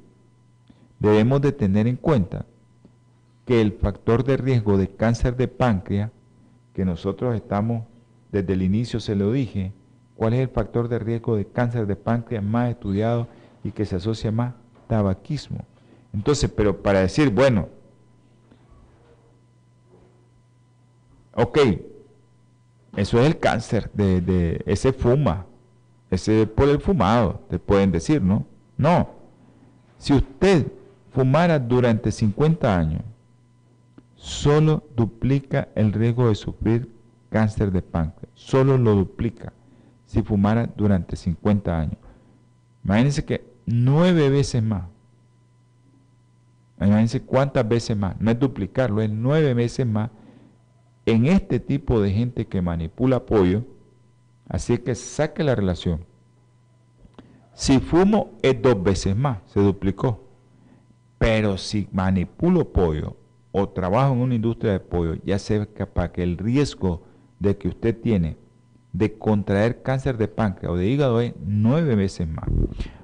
[1.00, 2.46] debemos de tener en cuenta
[3.46, 6.12] que el factor de riesgo de cáncer de páncreas,
[6.74, 7.84] que nosotros estamos,
[8.32, 9.74] desde el inicio se lo dije,
[10.16, 13.28] cuál es el factor de riesgo de cáncer de páncreas más estudiado
[13.64, 14.54] y que se asocia más
[14.88, 15.60] tabaquismo.
[16.14, 17.68] Entonces, pero para decir, bueno,
[21.34, 21.58] ok,
[22.96, 25.46] eso es el cáncer de, ese fuma,
[26.10, 28.46] ese por el fumado, te pueden decir, ¿no?
[28.78, 29.10] No.
[29.98, 30.68] Si usted
[31.12, 33.02] fumara durante 50 años,
[34.16, 36.90] solo duplica el riesgo de sufrir
[37.30, 39.52] cáncer de páncreas, solo lo duplica
[40.06, 41.98] si fumara durante 50 años.
[42.84, 44.84] Imagínense que nueve veces más.
[46.78, 48.20] Imagínense cuántas veces más.
[48.20, 50.10] No es duplicarlo, es nueve veces más
[51.06, 53.64] en este tipo de gente que manipula pollo.
[54.48, 56.06] Así que saque la relación.
[57.54, 60.24] Si fumo es dos veces más, se duplicó.
[61.18, 63.16] Pero si manipulo pollo
[63.52, 67.04] o trabajo en una industria de pollo, ya sé para que el riesgo
[67.40, 68.38] de que usted tiene
[68.98, 72.46] de contraer cáncer de páncreas o de hígado es nueve veces más.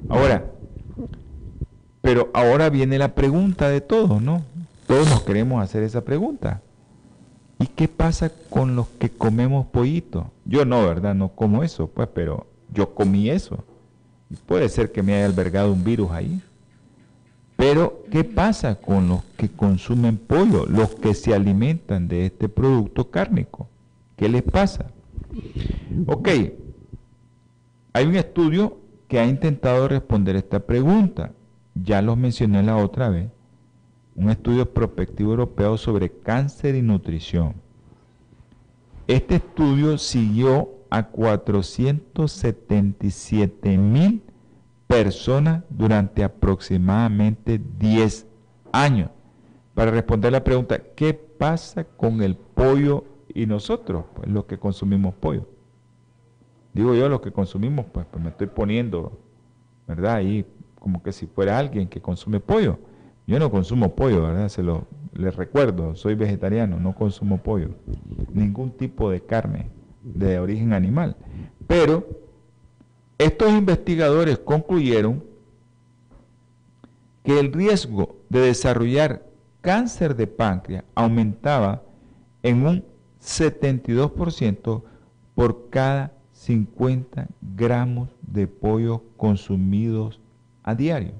[0.07, 0.45] Ahora,
[2.01, 4.43] pero ahora viene la pregunta de todos, ¿no?
[4.87, 6.61] Todos nos queremos hacer esa pregunta.
[7.59, 10.31] ¿Y qué pasa con los que comemos pollito?
[10.45, 11.13] Yo no, ¿verdad?
[11.13, 13.63] No como eso, pues, pero yo comí eso.
[14.45, 16.41] Puede ser que me haya albergado un virus ahí.
[17.57, 23.11] Pero, ¿qué pasa con los que consumen pollo, los que se alimentan de este producto
[23.11, 23.67] cárnico?
[24.15, 24.85] ¿Qué les pasa?
[26.07, 26.29] Ok,
[27.93, 31.31] hay un estudio que ha intentado responder esta pregunta.
[31.75, 33.29] Ya los mencioné la otra vez.
[34.15, 37.53] Un estudio prospectivo europeo sobre cáncer y nutrición.
[39.07, 44.21] Este estudio siguió a 477 mil
[44.87, 48.27] personas durante aproximadamente 10
[48.73, 49.09] años
[49.73, 55.13] para responder la pregunta, ¿qué pasa con el pollo y nosotros, pues, los que consumimos
[55.15, 55.47] pollo.
[56.73, 59.19] Digo yo, los que consumimos, pues, pues me estoy poniendo,
[59.87, 60.15] ¿verdad?
[60.15, 60.45] Ahí
[60.79, 62.79] como que si fuera alguien que consume pollo.
[63.27, 64.49] Yo no consumo pollo, ¿verdad?
[64.49, 67.69] Se lo les recuerdo, soy vegetariano, no consumo pollo,
[68.33, 69.69] ningún tipo de carne
[70.03, 71.15] de origen animal.
[71.67, 72.07] Pero
[73.17, 75.23] estos investigadores concluyeron
[77.23, 79.23] que el riesgo de desarrollar
[79.61, 81.83] cáncer de páncreas aumentaba
[82.41, 82.85] en un
[83.21, 84.83] 72%
[85.35, 90.19] por cada 50 gramos de pollo consumidos
[90.63, 91.13] a diario.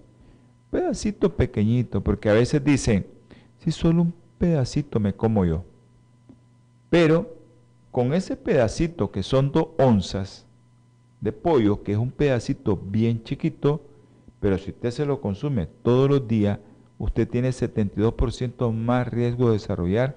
[0.71, 3.05] Pedacito pequeñito, porque a veces dicen,
[3.59, 5.63] si solo un pedacito me como yo.
[6.89, 7.35] Pero
[7.91, 10.45] con ese pedacito que son dos onzas
[11.19, 13.81] de pollo, que es un pedacito bien chiquito,
[14.39, 16.59] pero si usted se lo consume todos los días,
[16.97, 20.15] usted tiene 72% más riesgo de desarrollar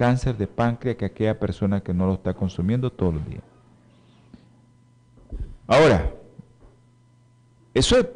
[0.00, 3.42] cáncer de páncreas que aquella persona que no lo está consumiendo todos los días.
[5.66, 6.10] Ahora,
[7.74, 8.06] eso es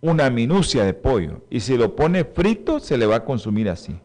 [0.00, 3.96] una minucia de pollo y si lo pone frito se le va a consumir así.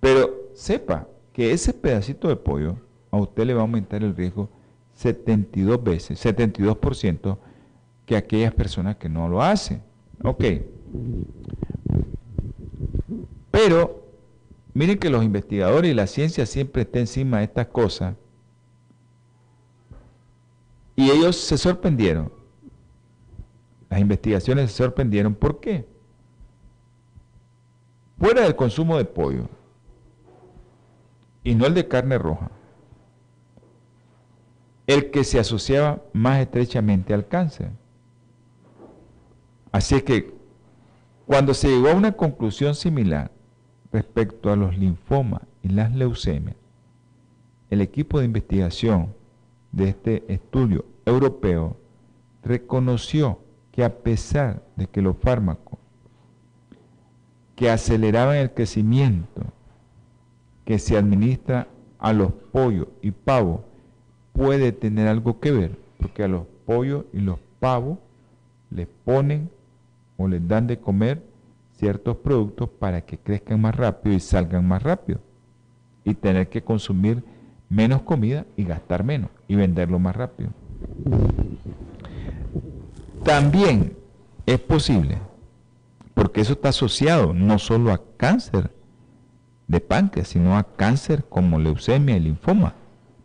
[0.00, 2.78] Pero sepa que ese pedacito de pollo
[3.10, 4.48] a usted le va a aumentar el riesgo
[4.94, 7.36] 72 veces, 72%
[8.06, 9.82] que aquellas personas que no lo hacen.
[10.22, 10.42] Ok.
[13.50, 14.05] Pero
[14.76, 18.14] Miren que los investigadores y la ciencia siempre están encima de estas cosas.
[20.94, 22.30] Y ellos se sorprendieron.
[23.88, 25.34] Las investigaciones se sorprendieron.
[25.34, 25.88] ¿Por qué?
[28.18, 29.48] Fuera del consumo de pollo
[31.42, 32.50] y no el de carne roja,
[34.86, 37.70] el que se asociaba más estrechamente al cáncer.
[39.72, 40.34] Así que
[41.24, 43.30] cuando se llegó a una conclusión similar,
[43.96, 46.56] respecto a los linfomas y las leucemias,
[47.70, 49.14] el equipo de investigación
[49.72, 51.78] de este estudio europeo
[52.42, 53.38] reconoció
[53.72, 55.78] que a pesar de que los fármacos
[57.54, 59.44] que aceleraban el crecimiento
[60.66, 61.66] que se administra
[61.98, 63.62] a los pollos y pavos
[64.34, 67.98] puede tener algo que ver, porque a los pollos y los pavos
[68.70, 69.48] les ponen
[70.18, 71.22] o les dan de comer
[71.76, 75.20] ciertos productos para que crezcan más rápido y salgan más rápido
[76.04, 77.22] y tener que consumir
[77.68, 80.50] menos comida y gastar menos y venderlo más rápido.
[83.24, 83.96] También
[84.46, 85.18] es posible,
[86.14, 88.70] porque eso está asociado no solo a cáncer
[89.66, 92.74] de páncreas, sino a cáncer como leucemia y linfoma,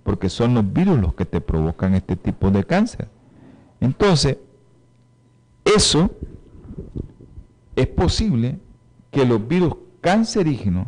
[0.04, 3.08] porque son los virus los que te provocan este tipo de cáncer.
[3.80, 4.38] Entonces,
[5.64, 6.10] eso
[7.76, 8.60] es posible
[9.12, 10.88] que los virus cancerígenos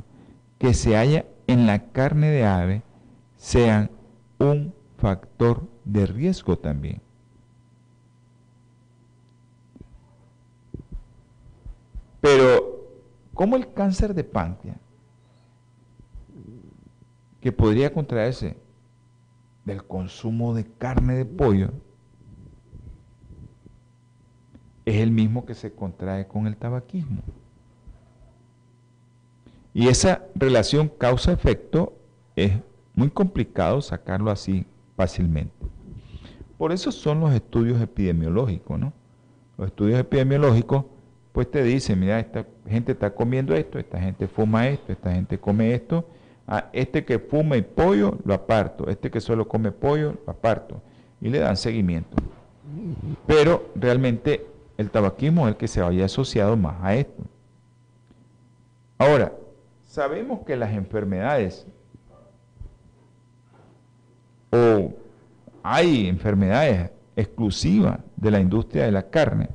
[0.57, 2.83] que se halla en la carne de ave
[3.37, 3.91] sean
[4.39, 7.01] un factor de riesgo también.
[12.21, 12.87] Pero,
[13.33, 14.77] ¿cómo el cáncer de páncreas,
[17.41, 18.55] que podría contraerse
[19.65, 21.71] del consumo de carne de pollo,
[24.85, 27.21] es el mismo que se contrae con el tabaquismo?
[29.73, 31.93] Y esa relación causa-efecto
[32.35, 32.51] es
[32.93, 34.65] muy complicado sacarlo así
[34.95, 35.53] fácilmente.
[36.57, 38.93] Por eso son los estudios epidemiológicos, ¿no?
[39.57, 40.85] Los estudios epidemiológicos,
[41.31, 45.39] pues te dicen, mira, esta gente está comiendo esto, esta gente fuma esto, esta gente
[45.39, 46.07] come esto,
[46.47, 50.81] ah, este que fuma y pollo, lo aparto, este que solo come pollo, lo aparto,
[51.19, 52.15] y le dan seguimiento.
[53.25, 54.45] Pero realmente
[54.77, 57.23] el tabaquismo es el que se vaya asociado más a esto.
[58.97, 59.33] Ahora,
[59.85, 61.67] sabemos que las enfermedades
[64.51, 64.93] o
[65.63, 69.49] hay enfermedades exclusivas de la industria de la carne.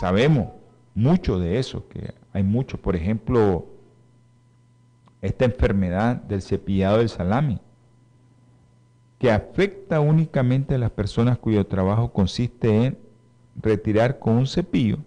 [0.00, 0.48] Sabemos
[0.94, 2.76] mucho de eso, que hay mucho.
[2.78, 3.66] Por ejemplo,
[5.20, 7.60] esta enfermedad del cepillado del salami,
[9.22, 12.98] que afecta únicamente a las personas cuyo trabajo consiste en
[13.54, 14.98] retirar con un cepillo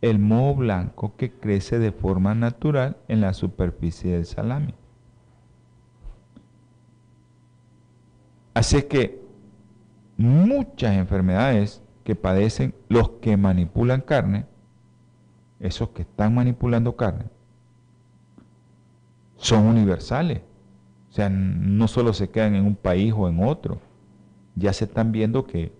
[0.00, 4.74] el moho blanco que crece de forma natural en la superficie del salami.
[8.52, 9.22] Así que
[10.16, 14.46] muchas enfermedades que padecen los que manipulan carne,
[15.60, 17.26] esos que están manipulando carne,
[19.36, 20.49] son universales.
[21.10, 23.80] O sea, no solo se quedan en un país o en otro.
[24.54, 25.72] Ya se están viendo que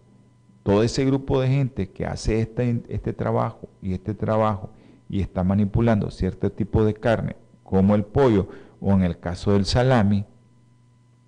[0.62, 4.70] todo ese grupo de gente que hace este, este trabajo y este trabajo
[5.08, 8.48] y está manipulando cierto tipo de carne, como el pollo
[8.80, 10.24] o en el caso del salami,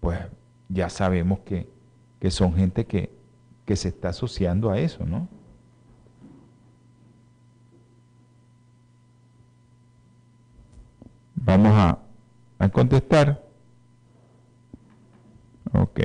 [0.01, 0.19] pues
[0.69, 1.71] ya sabemos que,
[2.31, 3.11] son gente que,
[3.65, 5.29] que se está asociando a eso, ¿no?
[11.35, 11.99] Vamos a,
[12.59, 13.52] a contestar.
[15.73, 16.01] Ok.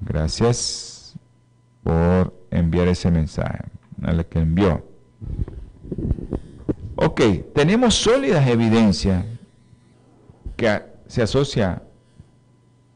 [0.00, 1.14] Gracias
[1.82, 3.64] por enviar ese mensaje
[4.02, 4.84] a la que envió.
[6.96, 7.20] Ok,
[7.54, 9.24] tenemos sólidas evidencias
[10.56, 11.82] que se asocia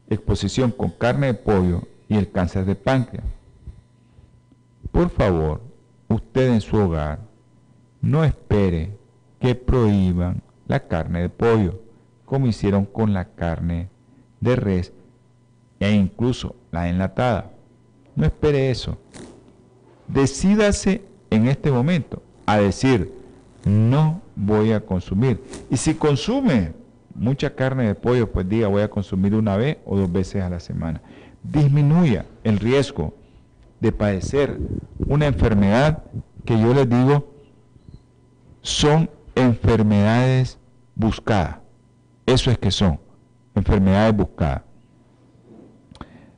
[0.09, 3.25] exposición con carne de pollo y el cáncer de páncreas.
[4.91, 5.61] Por favor,
[6.07, 7.19] usted en su hogar
[8.01, 8.97] no espere
[9.39, 11.82] que prohíban la carne de pollo,
[12.33, 13.89] como hicieron con la carne
[14.39, 14.91] de res
[15.79, 17.51] e incluso la enlatada.
[18.15, 18.97] No espere eso.
[20.07, 23.13] Decídase en este momento a decir,
[23.65, 25.43] no voy a consumir.
[25.69, 26.73] Y si consume
[27.13, 30.49] mucha carne de pollo, pues diga voy a consumir una vez o dos veces a
[30.49, 31.03] la semana.
[31.43, 33.13] Disminuya el riesgo
[33.79, 34.57] de padecer
[35.05, 36.03] una enfermedad
[36.45, 37.31] que yo les digo
[38.63, 40.57] son enfermedades
[40.95, 41.62] buscadas.
[42.25, 42.99] Eso es que son
[43.55, 44.63] enfermedades buscadas.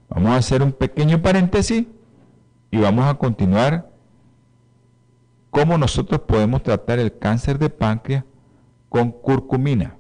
[0.10, 1.86] Vamos a hacer un pequeño paréntesis
[2.72, 3.92] y vamos a continuar
[5.52, 8.24] cómo nosotros podemos tratar el cáncer de páncreas
[8.90, 9.96] con curcumina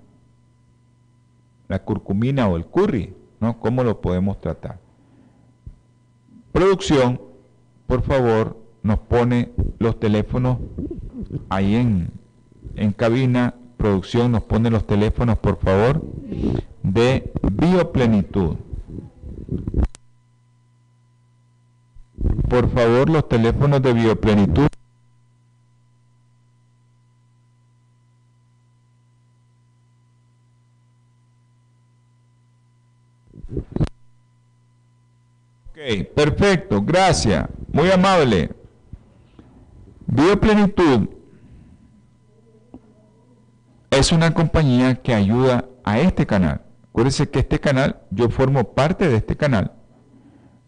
[1.67, 3.59] la curcumina o el curry, ¿no?
[3.59, 4.79] ¿Cómo lo podemos tratar?
[6.51, 7.21] Producción,
[7.87, 10.57] por favor, nos pone los teléfonos
[11.49, 12.11] ahí en,
[12.75, 16.01] en cabina producción nos pone los teléfonos, por favor,
[16.83, 18.55] de Bioplenitud.
[22.49, 24.67] Por favor, los teléfonos de Bioplenitud.
[35.71, 38.51] Ok, perfecto, gracias, muy amable.
[40.07, 41.14] Bioplenitud
[43.95, 46.61] es una compañía que ayuda a este canal.
[46.89, 49.73] Acuérdense que este canal, yo formo parte de este canal.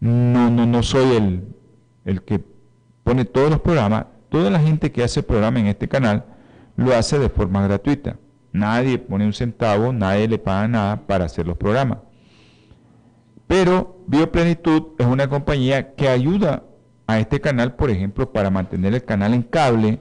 [0.00, 1.56] No, no, no soy el,
[2.04, 2.44] el que
[3.04, 4.06] pone todos los programas.
[4.28, 6.24] Toda la gente que hace programa en este canal
[6.76, 8.16] lo hace de forma gratuita.
[8.52, 11.98] Nadie pone un centavo, nadie le paga nada para hacer los programas.
[13.46, 16.64] Pero Bioplenitud es una compañía que ayuda
[17.06, 20.00] a este canal, por ejemplo, para mantener el canal en cable,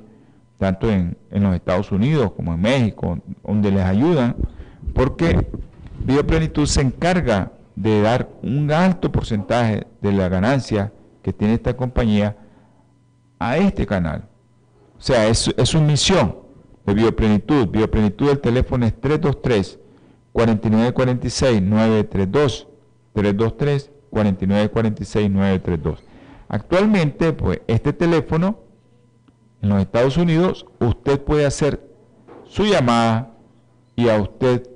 [0.57, 4.35] tanto en, los Estados Unidos como en México, donde les ayudan,
[4.93, 5.47] porque
[5.99, 10.91] Bioplenitud se encarga de dar un alto porcentaje de la ganancia
[11.21, 12.37] que tiene esta compañía
[13.39, 14.27] a este canal.
[14.97, 16.37] O sea, es, es su misión
[16.85, 17.67] de Bioplenitud.
[17.67, 19.79] Bioplenitud, el teléfono es 323
[20.31, 22.67] 4946 932
[23.13, 26.03] 323 4946 932.
[26.49, 28.66] Actualmente, pues este teléfono
[29.61, 31.87] en los Estados Unidos, usted puede hacer
[32.45, 33.33] su llamada
[33.95, 34.69] y a usted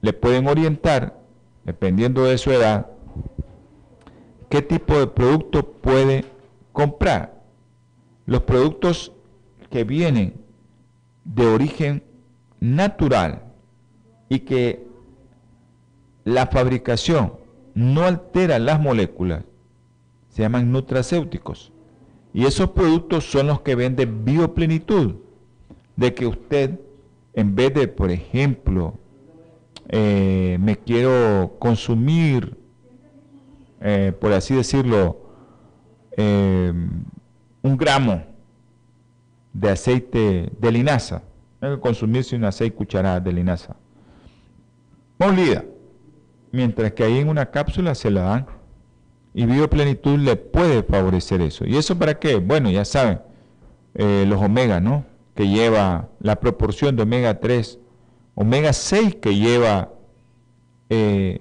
[0.00, 1.18] le pueden orientar,
[1.64, 2.86] dependiendo de su edad,
[4.48, 6.24] qué tipo de producto puede
[6.72, 7.42] comprar.
[8.26, 9.12] Los productos
[9.70, 10.34] que vienen
[11.24, 12.02] de origen
[12.60, 13.42] natural
[14.28, 14.86] y que
[16.24, 17.34] la fabricación
[17.74, 19.44] no altera las moléculas
[20.28, 21.72] se llaman nutracéuticos.
[22.32, 25.14] Y esos productos son los que vende bioplenitud.
[25.96, 26.78] De que usted,
[27.34, 28.94] en vez de, por ejemplo,
[29.88, 32.56] eh, me quiero consumir,
[33.80, 35.22] eh, por así decirlo,
[36.16, 36.72] eh,
[37.62, 38.22] un gramo
[39.52, 41.22] de aceite de linaza,
[41.80, 43.74] consumirse una seis cucharadas de linaza.
[45.18, 45.64] Molida,
[46.52, 48.57] mientras que ahí en una cápsula se la dan
[49.38, 51.64] y bioplenitud le puede favorecer eso.
[51.64, 52.34] ¿Y eso para qué?
[52.40, 53.20] Bueno, ya saben,
[53.94, 55.04] eh, los omega, ¿no?
[55.36, 57.78] Que lleva la proporción de omega 3,
[58.34, 59.92] omega 6 que lleva
[60.90, 61.40] eh,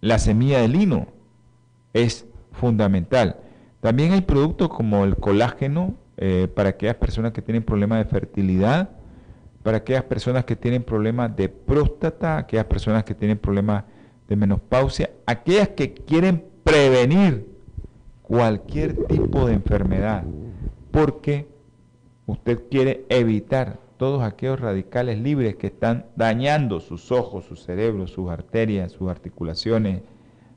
[0.00, 1.08] la semilla de lino,
[1.92, 3.36] es fundamental.
[3.82, 8.88] También hay productos como el colágeno eh, para aquellas personas que tienen problemas de fertilidad,
[9.62, 13.84] para aquellas personas que tienen problemas de próstata, aquellas personas que tienen problemas
[14.26, 17.46] de menopausia, aquellas que quieren prevenir
[18.22, 20.24] cualquier tipo de enfermedad,
[20.90, 21.46] porque
[22.26, 28.30] usted quiere evitar todos aquellos radicales libres que están dañando sus ojos, su cerebro, sus
[28.30, 30.02] arterias, sus articulaciones,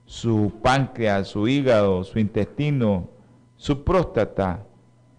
[0.06, 3.10] su páncreas, su hígado, su intestino,
[3.58, 4.66] su próstata,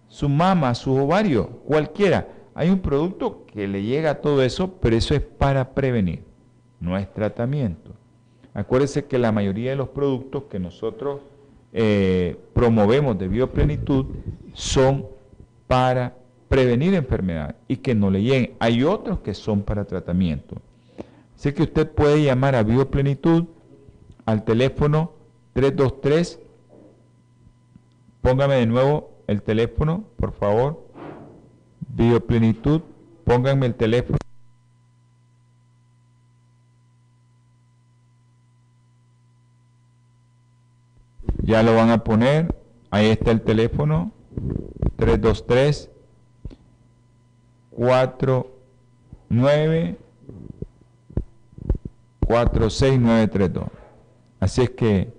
[0.07, 2.27] su mama, su ovario, cualquiera.
[2.55, 6.23] Hay un producto que le llega a todo eso, pero eso es para prevenir,
[6.79, 7.93] no es tratamiento.
[8.53, 11.21] Acuérdense que la mayoría de los productos que nosotros
[11.71, 14.05] eh, promovemos de bioplenitud
[14.53, 15.05] son
[15.67, 16.15] para
[16.47, 18.55] prevenir enfermedad y que no le lleguen.
[18.59, 20.55] Hay otros que son para tratamiento.
[21.35, 23.45] Así que usted puede llamar a bioplenitud
[24.25, 25.13] al teléfono
[25.53, 26.39] 323.
[28.21, 30.85] Póngame de nuevo el teléfono, por favor.
[31.95, 32.81] Bioplenitud,
[33.23, 34.17] pónganme el teléfono.
[41.49, 42.53] Ya lo van a poner.
[42.91, 44.11] Ahí está el teléfono.
[44.97, 45.89] 323
[47.71, 49.97] 49
[52.27, 53.67] 46932.
[54.39, 55.11] Así es que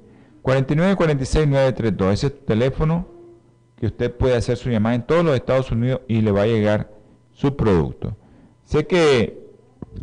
[0.43, 3.09] 49 46 932, ese es el teléfono
[3.74, 6.47] que usted puede hacer su llamada en todos los Estados Unidos y le va a
[6.47, 6.93] llegar
[7.33, 8.16] su producto.
[8.64, 9.51] Sé que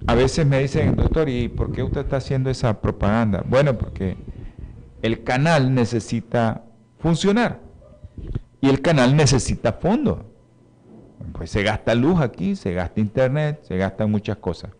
[0.05, 3.45] a veces me dicen, doctor, ¿y por qué usted está haciendo esa propaganda?
[3.47, 4.17] Bueno, porque
[5.01, 6.63] el canal necesita
[6.99, 7.59] funcionar
[8.61, 10.19] y el canal necesita fondos.
[11.33, 14.71] Pues se gasta luz aquí, se gasta internet, se gastan muchas cosas.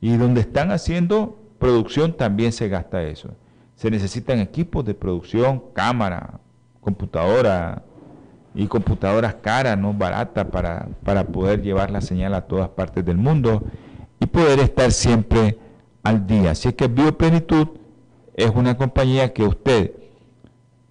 [0.00, 3.30] Y donde están haciendo producción también se gasta eso.
[3.74, 6.40] Se necesitan equipos de producción, cámara,
[6.80, 7.82] computadora
[8.54, 13.16] y computadoras caras, no baratas, para, para poder llevar la señal a todas partes del
[13.16, 13.62] mundo
[14.20, 15.58] y poder estar siempre
[16.02, 16.52] al día.
[16.52, 17.68] Así que Bioplenitud
[18.38, 19.90] es una compañía que usted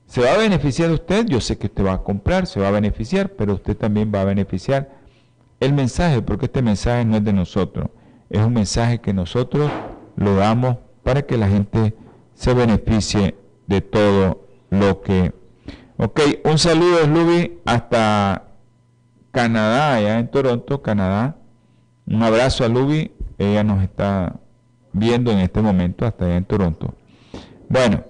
[0.05, 2.71] se va a beneficiar usted, yo sé que usted va a comprar, se va a
[2.71, 4.89] beneficiar, pero usted también va a beneficiar
[5.61, 7.87] el mensaje, porque este mensaje no es de nosotros,
[8.29, 9.71] es un mensaje que nosotros
[10.17, 11.95] lo damos para que la gente
[12.33, 13.35] se beneficie
[13.65, 15.33] de todo lo que...
[15.95, 18.43] Ok, un saludo Luby hasta
[19.31, 21.37] Canadá, allá en Toronto, Canadá.
[22.05, 24.35] Un abrazo a Luby, ella nos está
[24.91, 26.93] viendo en este momento hasta allá en Toronto.
[27.69, 28.03] Bueno,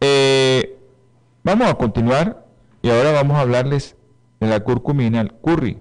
[0.00, 0.78] eh,
[1.42, 2.46] vamos a continuar
[2.82, 3.96] y ahora vamos a hablarles
[4.40, 5.78] de la curcumina, el curry.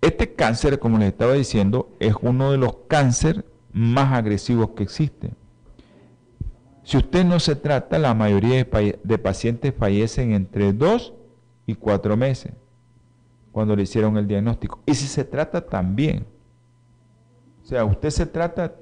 [0.00, 5.36] Este cáncer, como les estaba diciendo, es uno de los cánceres más agresivos que existen.
[6.88, 11.12] Si usted no se trata, la mayoría de, pacientes fallecen entre dos
[11.66, 12.54] y cuatro meses
[13.52, 14.80] cuando le hicieron el diagnóstico.
[14.86, 16.26] Y si se trata también,
[17.62, 18.74] o sea, usted se trata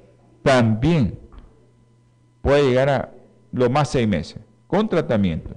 [0.42, 1.18] también,
[2.46, 3.10] puede llegar a
[3.50, 4.38] lo más seis meses
[4.68, 5.50] con tratamiento.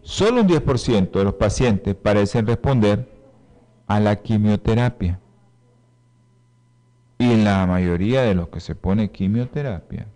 [0.00, 3.08] Solo un 10% de los pacientes parecen responder
[3.88, 5.18] a la quimioterapia.
[7.18, 10.06] Y la mayoría de los que se pone quimioterapia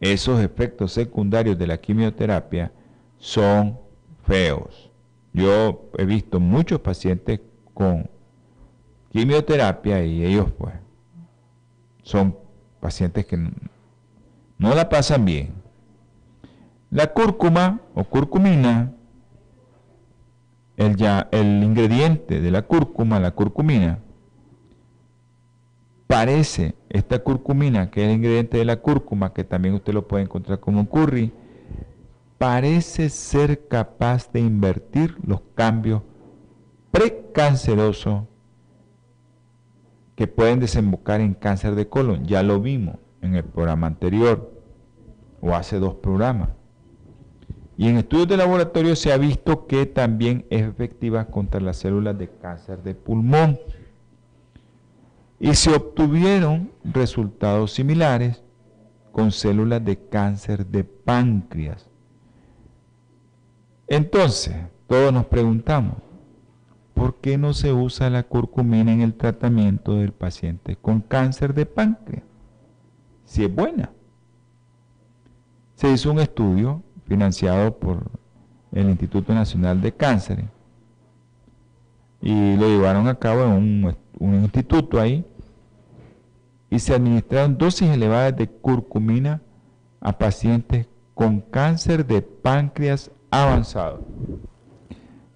[0.00, 2.72] esos efectos secundarios de la quimioterapia
[3.18, 3.78] son
[4.26, 4.90] feos.
[5.34, 7.40] Yo he visto muchos pacientes
[7.74, 8.08] con
[9.12, 10.74] quimioterapia y ellos pues
[12.02, 12.34] son
[12.80, 13.38] pacientes que
[14.58, 15.50] no la pasan bien.
[16.90, 18.92] La cúrcuma o curcumina,
[20.76, 23.98] el, ya, el ingrediente de la cúrcuma, la curcumina,
[26.06, 30.24] parece esta curcumina, que es el ingrediente de la cúrcuma, que también usted lo puede
[30.24, 31.32] encontrar como un curry,
[32.38, 36.02] parece ser capaz de invertir los cambios
[36.92, 38.22] precancerosos
[40.14, 42.24] que pueden desembocar en cáncer de colon.
[42.24, 44.52] Ya lo vimos en el programa anterior
[45.40, 46.50] o hace dos programas.
[47.76, 52.16] Y en estudios de laboratorio se ha visto que también es efectiva contra las células
[52.16, 53.58] de cáncer de pulmón
[55.40, 58.42] y se obtuvieron resultados similares
[59.10, 61.88] con células de cáncer de páncreas.
[63.88, 64.54] Entonces,
[64.86, 65.96] todos nos preguntamos,
[66.94, 71.66] ¿por qué no se usa la curcumina en el tratamiento del paciente con cáncer de
[71.66, 72.24] páncreas?
[73.34, 73.90] Si es buena.
[75.74, 78.08] Se hizo un estudio financiado por
[78.70, 80.44] el Instituto Nacional de Cáncer
[82.22, 85.26] y lo llevaron a cabo en un instituto ahí
[86.70, 89.42] y se administraron dosis elevadas de curcumina
[90.00, 94.06] a pacientes con cáncer de páncreas avanzado.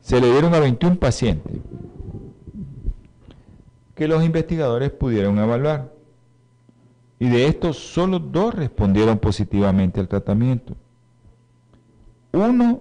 [0.02, 1.52] Se le dieron a 21 pacientes
[3.96, 5.97] que los investigadores pudieron evaluar.
[7.20, 10.76] Y de estos, solo dos respondieron positivamente al tratamiento.
[12.32, 12.80] Uno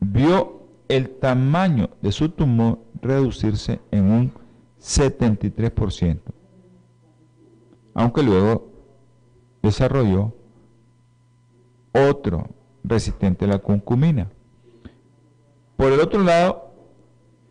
[0.00, 4.32] vio el tamaño de su tumor reducirse en un
[4.80, 6.20] 73%,
[7.94, 8.70] aunque luego
[9.62, 10.32] desarrolló
[11.92, 12.48] otro
[12.84, 14.30] resistente a la concumina.
[15.76, 16.72] Por el otro lado,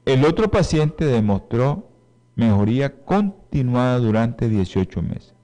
[0.05, 1.89] el otro paciente demostró
[2.35, 5.35] mejoría continuada durante 18 meses.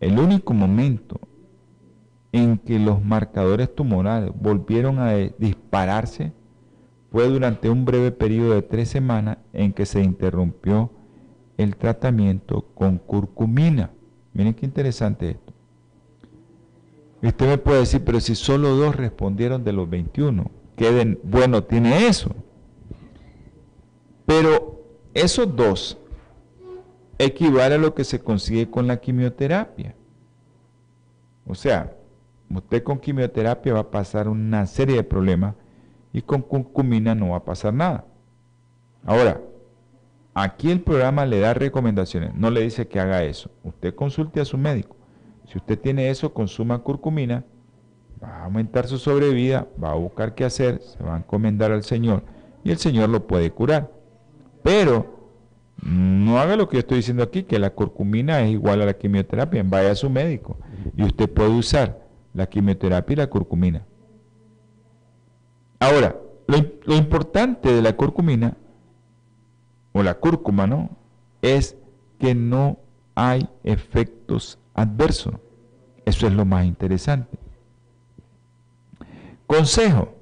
[0.00, 1.20] El único momento
[2.32, 6.32] en que los marcadores tumorales volvieron a dispararse
[7.10, 10.90] fue durante un breve periodo de tres semanas en que se interrumpió
[11.56, 13.90] el tratamiento con curcumina.
[14.32, 15.52] Miren qué interesante esto.
[17.22, 22.06] usted me puede decir, pero si solo dos respondieron de los 21, qué bueno tiene
[22.06, 22.34] eso.
[24.24, 24.79] Pero
[25.20, 25.98] esos dos
[27.18, 29.94] equivale a lo que se consigue con la quimioterapia.
[31.46, 31.94] O sea,
[32.48, 35.54] usted con quimioterapia va a pasar una serie de problemas
[36.12, 38.04] y con curcumina no va a pasar nada.
[39.04, 39.40] Ahora,
[40.34, 43.50] aquí el programa le da recomendaciones, no le dice que haga eso.
[43.64, 44.96] Usted consulte a su médico.
[45.46, 47.44] Si usted tiene eso, consuma curcumina,
[48.22, 51.82] va a aumentar su sobrevida, va a buscar qué hacer, se va a encomendar al
[51.82, 52.22] Señor
[52.62, 53.90] y el Señor lo puede curar.
[54.62, 55.20] Pero
[55.82, 58.94] no haga lo que yo estoy diciendo aquí, que la curcumina es igual a la
[58.94, 59.62] quimioterapia.
[59.64, 60.58] Vaya a su médico
[60.96, 63.84] y usted puede usar la quimioterapia y la curcumina.
[65.78, 68.56] Ahora, lo, importante de la curcumina,
[69.92, 70.90] o la cúrcuma, ¿no?
[71.42, 71.76] Es
[72.18, 72.78] que no
[73.14, 75.34] hay efectos adversos.
[76.04, 77.38] Eso es lo más interesante.
[79.46, 80.19] Consejo.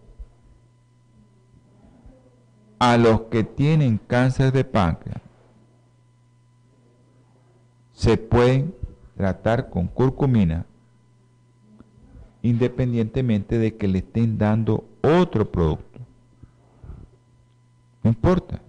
[2.78, 5.20] A los que tienen cáncer de páncreas,
[7.92, 8.74] se pueden
[9.16, 10.64] tratar con curcumina
[12.42, 16.00] independientemente de que le estén dando otro producto.
[18.02, 18.60] No importa.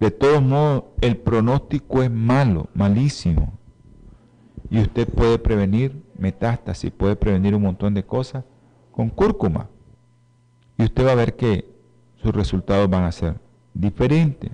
[0.00, 3.52] De todos modos, el pronóstico es malo, malísimo.
[4.70, 8.44] Y usted puede prevenir metástasis, puede prevenir un montón de cosas
[8.92, 9.68] con cúrcuma.
[10.78, 11.68] Y usted va a ver que
[12.22, 13.38] sus resultados van a ser
[13.74, 14.52] diferente.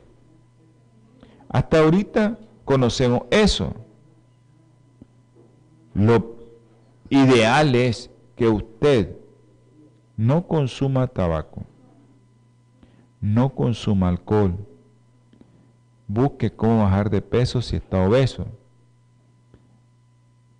[1.48, 3.74] Hasta ahorita conocemos eso.
[5.94, 6.34] Lo
[7.10, 9.16] ideal es que usted
[10.16, 11.62] no consuma tabaco,
[13.20, 14.56] no consuma alcohol,
[16.08, 18.46] busque cómo bajar de peso si está obeso,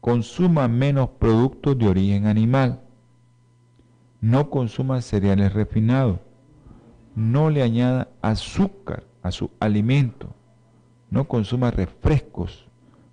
[0.00, 2.83] consuma menos productos de origen animal,
[4.24, 6.18] no consuma cereales refinados,
[7.14, 10.34] no le añada azúcar a su alimento,
[11.10, 12.66] no consuma refrescos,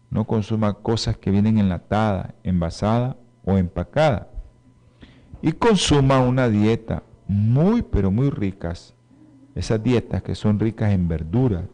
[0.10, 4.28] no consuma cosas que vienen enlatadas, envasadas o empacadas.
[5.42, 8.96] Y consuma una dieta muy pero muy ricas,
[9.54, 11.66] esas dietas que son ricas en verduras,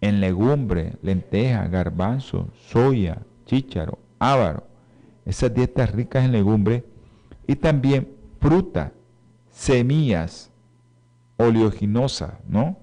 [0.00, 4.68] en legumbres, lentejas, garbanzo, soya, chícharo, ávaro,
[5.24, 6.84] esas dietas ricas en legumbres
[7.48, 8.15] y también
[8.46, 8.92] frutas,
[9.50, 10.52] semillas
[11.36, 12.76] oleaginosas, ¿no?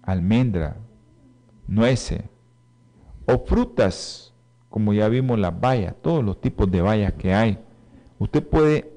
[0.00, 0.78] Almendra,
[1.66, 2.22] nueces
[3.26, 4.32] o frutas,
[4.70, 7.58] como ya vimos las bayas, todos los tipos de bayas que hay.
[8.18, 8.90] Usted puede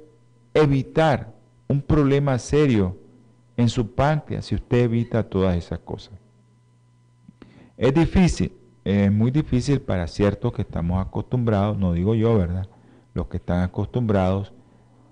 [0.54, 1.34] evitar
[1.68, 2.98] un problema serio
[3.58, 6.14] en su páncreas si usted evita todas esas cosas.
[7.76, 8.54] Es difícil,
[8.86, 12.70] es muy difícil para ciertos que estamos acostumbrados, no digo yo, ¿verdad?
[13.14, 14.54] Los que están acostumbrados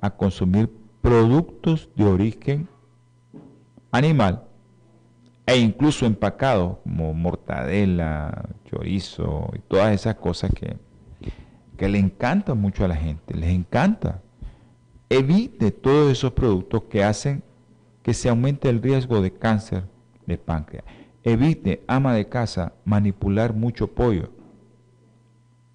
[0.02, 0.70] a consumir
[1.02, 2.68] productos de origen
[3.91, 4.45] animal
[5.45, 10.78] e incluso empacados como mortadela, chorizo y todas esas cosas que,
[11.78, 14.22] que le encantan mucho a la gente, les encanta
[15.10, 17.43] evite todos esos productos que hacen
[18.04, 19.84] que se aumente el riesgo de cáncer
[20.26, 20.86] de páncreas.
[21.24, 24.30] Evite, ama de casa, manipular mucho pollo.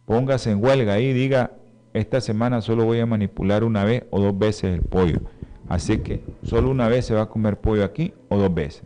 [0.07, 1.53] Póngase en huelga y diga,
[1.95, 5.21] esta semana solo voy a manipular una vez o dos veces el pollo.
[5.69, 8.83] Así que solo una vez se va a comer pollo aquí o dos veces.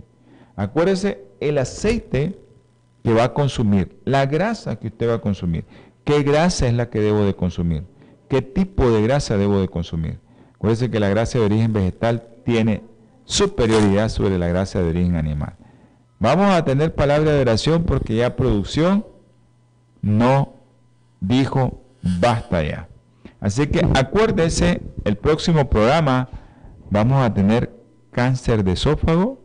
[0.55, 2.39] Acuérdese el aceite
[3.03, 5.65] que va a consumir, la grasa que usted va a consumir.
[6.05, 7.85] ¿Qué grasa es la que debo de consumir?
[8.29, 10.19] ¿Qué tipo de grasa debo de consumir?
[10.55, 12.83] Acuérdense que la gracia de origen vegetal tiene
[13.25, 15.55] superioridad sobre la gracia de origen animal.
[16.19, 19.07] Vamos a tener palabra de oración porque ya producción
[20.03, 20.55] no
[21.21, 22.89] dijo basta ya.
[23.41, 26.29] Así que acuérdese, el próximo programa
[26.91, 27.73] vamos a tener
[28.11, 29.41] cáncer de esófago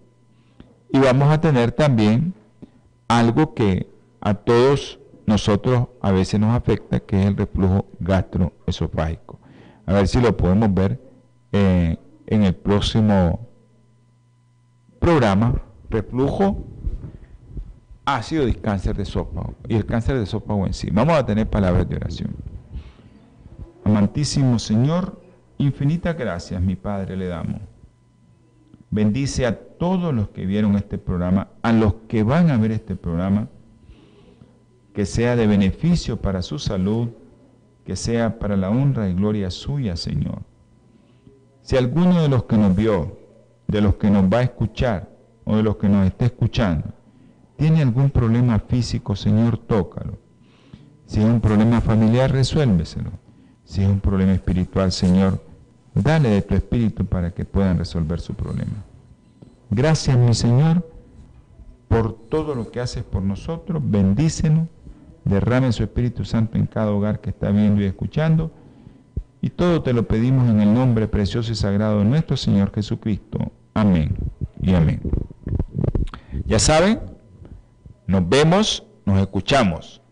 [0.91, 2.33] y vamos a tener también
[3.07, 3.87] algo que
[4.21, 9.39] a todos nosotros a veces nos afecta, que es el reflujo gastroesofágico.
[9.85, 10.99] A ver si lo podemos ver
[11.51, 13.47] eh, en el próximo
[14.99, 15.61] programa.
[15.89, 16.63] Reflujo,
[18.05, 19.53] ácido y cáncer de esófago.
[19.67, 20.89] Y el cáncer de esófago en sí.
[20.91, 22.35] Vamos a tener palabras de oración.
[23.83, 25.21] Amantísimo Señor,
[25.57, 27.61] infinitas gracias, mi Padre, le damos.
[28.89, 32.95] Bendice a todos los que vieron este programa, a los que van a ver este
[32.95, 33.49] programa,
[34.93, 37.09] que sea de beneficio para su salud,
[37.85, 40.43] que sea para la honra y gloria suya, Señor.
[41.61, 43.17] Si alguno de los que nos vio,
[43.67, 45.09] de los que nos va a escuchar
[45.43, 46.93] o de los que nos está escuchando,
[47.57, 50.17] tiene algún problema físico, Señor, tócalo.
[51.05, 53.22] Si es un problema familiar, resuélveselo.
[53.73, 55.43] Si es un problema espiritual, Señor,
[55.95, 58.83] dale de tu espíritu para que puedan resolver su problema.
[59.71, 60.87] Gracias, mi Señor,
[61.87, 63.81] por todo lo que haces por nosotros.
[63.83, 64.67] Bendícenos
[65.25, 68.51] derrame su Espíritu Santo en cada hogar que está viendo y escuchando.
[69.41, 73.39] Y todo te lo pedimos en el nombre precioso y sagrado de nuestro Señor Jesucristo.
[73.73, 74.15] Amén
[74.61, 75.01] y amén.
[76.45, 76.99] Ya saben,
[78.05, 80.02] nos vemos, nos escuchamos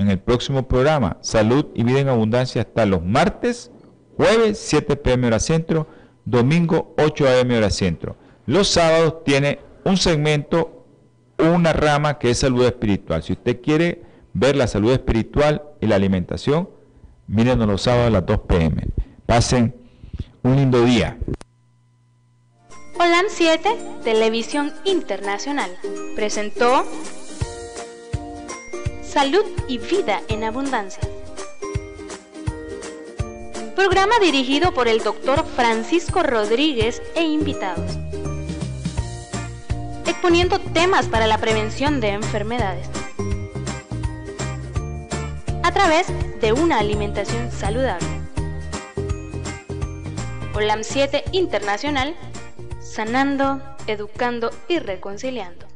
[0.00, 3.70] en el próximo programa Salud y Vida en Abundancia hasta los martes,
[4.16, 5.86] jueves 7 pm hora centro,
[6.24, 8.16] domingo 8 am hora centro.
[8.46, 10.86] Los sábados tiene un segmento,
[11.38, 13.22] una rama que es salud espiritual.
[13.22, 16.70] Si usted quiere ver la salud espiritual y la alimentación,
[17.26, 18.86] mírenos los sábados a las 2 pm.
[19.26, 19.74] Pasen
[20.42, 21.18] un lindo día.
[22.98, 23.68] Holan 7,
[24.04, 25.70] Televisión Internacional,
[26.16, 26.84] presentó
[29.10, 31.02] Salud y Vida en Abundancia.
[33.74, 37.98] Programa dirigido por el doctor Francisco Rodríguez e invitados.
[40.06, 42.88] Exponiendo temas para la prevención de enfermedades
[45.64, 46.06] a través
[46.40, 48.06] de una alimentación saludable.
[50.54, 52.14] OLAM 7 Internacional,
[52.80, 55.69] sanando, educando y reconciliando.